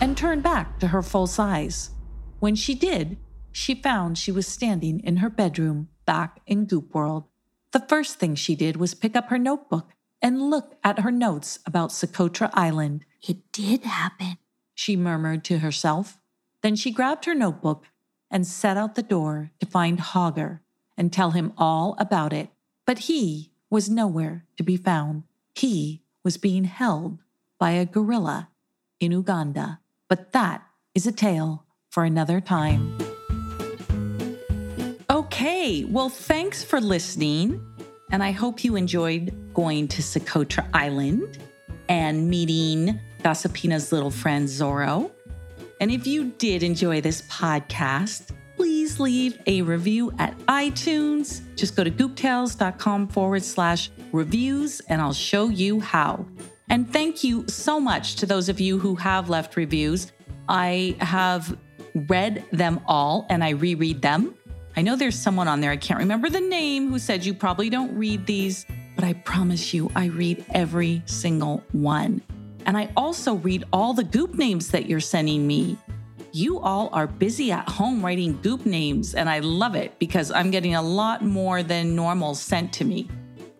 and 0.00 0.16
turned 0.16 0.42
back 0.42 0.78
to 0.80 0.88
her 0.88 1.02
full 1.02 1.26
size. 1.26 1.90
When 2.38 2.54
she 2.54 2.74
did, 2.74 3.16
she 3.50 3.74
found 3.74 4.18
she 4.18 4.30
was 4.30 4.46
standing 4.46 5.00
in 5.00 5.18
her 5.18 5.30
bedroom 5.30 5.88
back 6.04 6.40
in 6.46 6.66
Goop 6.66 6.94
World. 6.94 7.24
The 7.72 7.80
first 7.88 8.18
thing 8.18 8.34
she 8.34 8.54
did 8.54 8.76
was 8.76 8.94
pick 8.94 9.16
up 9.16 9.28
her 9.28 9.38
notebook 9.38 9.90
and 10.20 10.50
look 10.50 10.76
at 10.84 11.00
her 11.00 11.10
notes 11.10 11.58
about 11.64 11.90
Socotra 11.90 12.50
Island. 12.52 13.06
It 13.26 13.52
did 13.52 13.84
happen, 13.84 14.36
she 14.74 14.96
murmured 14.96 15.44
to 15.44 15.58
herself. 15.58 16.18
Then 16.62 16.76
she 16.76 16.90
grabbed 16.90 17.24
her 17.24 17.34
notebook 17.34 17.86
and 18.30 18.46
set 18.46 18.76
out 18.76 18.94
the 18.94 19.02
door 19.02 19.50
to 19.60 19.66
find 19.66 19.98
Hogger 19.98 20.60
and 20.96 21.12
tell 21.12 21.32
him 21.32 21.52
all 21.58 21.96
about 21.98 22.32
it. 22.32 22.50
But 22.86 23.00
he 23.00 23.50
was 23.70 23.88
nowhere 23.88 24.44
to 24.56 24.62
be 24.62 24.76
found. 24.76 25.24
He 25.54 26.02
was 26.22 26.36
being 26.36 26.64
held 26.64 27.18
by 27.58 27.72
a 27.72 27.84
gorilla 27.84 28.48
in 28.98 29.12
Uganda. 29.12 29.80
But 30.08 30.32
that 30.32 30.62
is 30.94 31.06
a 31.06 31.12
tale 31.12 31.64
for 31.88 32.04
another 32.04 32.40
time. 32.40 32.96
Okay, 35.08 35.84
well, 35.84 36.08
thanks 36.08 36.62
for 36.62 36.80
listening. 36.80 37.64
And 38.12 38.22
I 38.22 38.32
hope 38.32 38.64
you 38.64 38.76
enjoyed 38.76 39.32
going 39.54 39.88
to 39.88 40.02
Socotra 40.02 40.68
Island 40.74 41.38
and 41.88 42.28
meeting 42.28 43.00
Gossipina's 43.22 43.92
little 43.92 44.10
friend 44.10 44.48
Zorro. 44.48 45.10
And 45.80 45.90
if 45.90 46.06
you 46.06 46.32
did 46.36 46.62
enjoy 46.62 47.00
this 47.00 47.22
podcast, 47.22 48.32
please 48.56 49.00
leave 49.00 49.38
a 49.46 49.62
review 49.62 50.12
at 50.18 50.38
iTunes. 50.40 51.40
Just 51.56 51.74
go 51.74 51.82
to 51.82 51.90
gooptales.com 51.90 53.08
forward 53.08 53.42
slash 53.42 53.90
reviews 54.12 54.80
and 54.88 55.00
I'll 55.00 55.14
show 55.14 55.48
you 55.48 55.80
how. 55.80 56.26
And 56.68 56.92
thank 56.92 57.24
you 57.24 57.48
so 57.48 57.80
much 57.80 58.16
to 58.16 58.26
those 58.26 58.50
of 58.50 58.60
you 58.60 58.78
who 58.78 58.94
have 58.96 59.30
left 59.30 59.56
reviews. 59.56 60.12
I 60.50 60.96
have 61.00 61.56
read 61.94 62.44
them 62.52 62.80
all 62.86 63.26
and 63.30 63.42
I 63.42 63.50
reread 63.50 64.02
them. 64.02 64.34
I 64.76 64.82
know 64.82 64.96
there's 64.96 65.18
someone 65.18 65.48
on 65.48 65.60
there, 65.60 65.70
I 65.70 65.76
can't 65.76 65.98
remember 65.98 66.28
the 66.28 66.40
name, 66.40 66.90
who 66.90 66.98
said 66.98 67.24
you 67.24 67.34
probably 67.34 67.70
don't 67.70 67.96
read 67.96 68.26
these, 68.26 68.66
but 68.94 69.04
I 69.04 69.14
promise 69.14 69.74
you, 69.74 69.90
I 69.96 70.06
read 70.06 70.44
every 70.50 71.02
single 71.06 71.64
one. 71.72 72.22
And 72.66 72.76
I 72.76 72.90
also 72.96 73.34
read 73.34 73.64
all 73.72 73.92
the 73.94 74.04
goop 74.04 74.34
names 74.34 74.68
that 74.68 74.86
you're 74.86 75.00
sending 75.00 75.46
me. 75.46 75.76
You 76.32 76.60
all 76.60 76.90
are 76.92 77.06
busy 77.06 77.50
at 77.50 77.68
home 77.68 78.04
writing 78.04 78.38
goop 78.40 78.64
names, 78.64 79.14
and 79.14 79.28
I 79.28 79.40
love 79.40 79.74
it 79.74 79.98
because 79.98 80.30
I'm 80.30 80.50
getting 80.50 80.74
a 80.76 80.82
lot 80.82 81.22
more 81.22 81.62
than 81.62 81.96
normal 81.96 82.34
sent 82.34 82.72
to 82.74 82.84
me. 82.84 83.08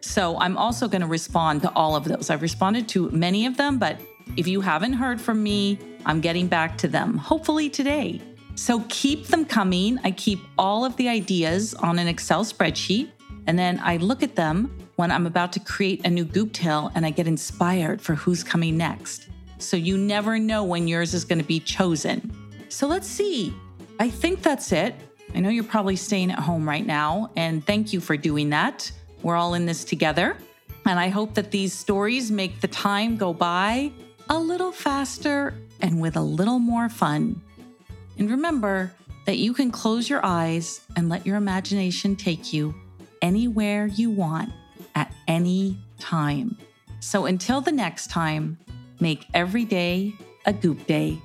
So 0.01 0.39
I'm 0.39 0.57
also 0.57 0.87
going 0.89 1.01
to 1.01 1.07
respond 1.07 1.63
to 1.63 1.73
all 1.73 1.97
of 1.97 2.05
those. 2.05 2.31
I've 2.31 2.43
responded 2.43 2.89
to 2.91 3.11
many 3.11 3.47
of 3.47 3.57
them, 3.57 3.79
but 3.79 4.01
if 4.37 4.47
you 4.47 4.61
haven't 4.61 4.93
heard 4.93 5.21
from 5.21 5.43
me, 5.43 5.79
I'm 6.07 6.21
getting 6.21 6.47
back 6.47 6.79
to 6.79 6.89
them, 6.89 7.19
hopefully 7.19 7.69
today. 7.69 8.21
So 8.55 8.85
keep 8.89 9.27
them 9.27 9.45
coming. 9.45 9.99
I 10.05 10.13
keep 10.13 10.41
all 10.57 10.85
of 10.85 10.97
the 10.97 11.09
ideas 11.09 11.75
on 11.75 11.99
an 11.99 12.07
Excel 12.07 12.45
spreadsheet, 12.45 13.11
and 13.47 13.59
then 13.59 13.81
I 13.83 13.97
look 13.97 14.23
at 14.23 14.37
them 14.37 14.77
when 15.01 15.11
I'm 15.11 15.27
about 15.27 15.51
to 15.55 15.61
create 15.61 16.05
a 16.05 16.11
new 16.11 16.27
goop 16.27 16.53
tale 16.53 16.93
and 16.95 17.07
I 17.07 17.11
get 17.11 17.27
inspired 17.27 18.03
for 18.03 18.15
who's 18.15 18.45
coming 18.45 18.77
next. 18.77 19.29
So 19.57 19.79
you 19.79 19.97
never 19.97 20.39
know 20.39 20.63
when 20.63 20.87
yours 20.87 21.15
is 21.15 21.25
going 21.25 21.39
to 21.39 21.45
be 21.45 21.59
chosen. 21.59 22.31
So 22.69 22.87
let's 22.87 23.07
see. 23.07 23.55
I 23.99 24.11
think 24.11 24.43
that's 24.43 24.73
it. 24.73 24.95
I 25.35 25.41
know 25.41 25.49
you're 25.49 25.65
probably 25.65 25.97
staying 25.97 26.31
at 26.31 26.39
home 26.39 26.69
right 26.69 26.85
now, 26.85 27.31
and 27.35 27.65
thank 27.65 27.95
you 27.95 28.01
for 28.01 28.15
doing 28.15 28.51
that. 28.51 28.93
We're 29.23 29.37
all 29.37 29.55
in 29.55 29.65
this 29.65 29.85
together. 29.85 30.37
And 30.85 31.01
I 31.01 31.09
hope 31.09 31.33
that 31.33 31.51
these 31.51 31.73
stories 31.73 32.31
make 32.31 32.61
the 32.61 32.69
time 32.69 33.17
go 33.17 33.33
by 33.33 33.93
a 34.29 34.39
little 34.39 34.71
faster 34.71 35.55
and 35.81 35.99
with 35.99 36.17
a 36.17 36.23
little 36.23 36.59
more 36.59 36.91
fun. 36.91 37.41
And 38.19 38.31
remember 38.31 38.93
that 39.25 39.39
you 39.39 39.55
can 39.55 39.71
close 39.71 40.11
your 40.11 40.21
eyes 40.23 40.83
and 40.95 41.09
let 41.09 41.25
your 41.25 41.37
imagination 41.37 42.17
take 42.17 42.53
you 42.53 42.75
anywhere 43.23 43.87
you 43.87 44.11
want 44.11 44.53
at 44.95 45.13
any 45.29 45.79
time. 45.99 46.57
So 47.01 47.27
until 47.27 47.61
the 47.61 47.73
next 47.73 48.11
time, 48.11 48.59
make 49.01 49.27
every 49.35 49.65
day 49.65 50.15
a 50.47 50.53
goop 50.53 50.87
day. 50.87 51.19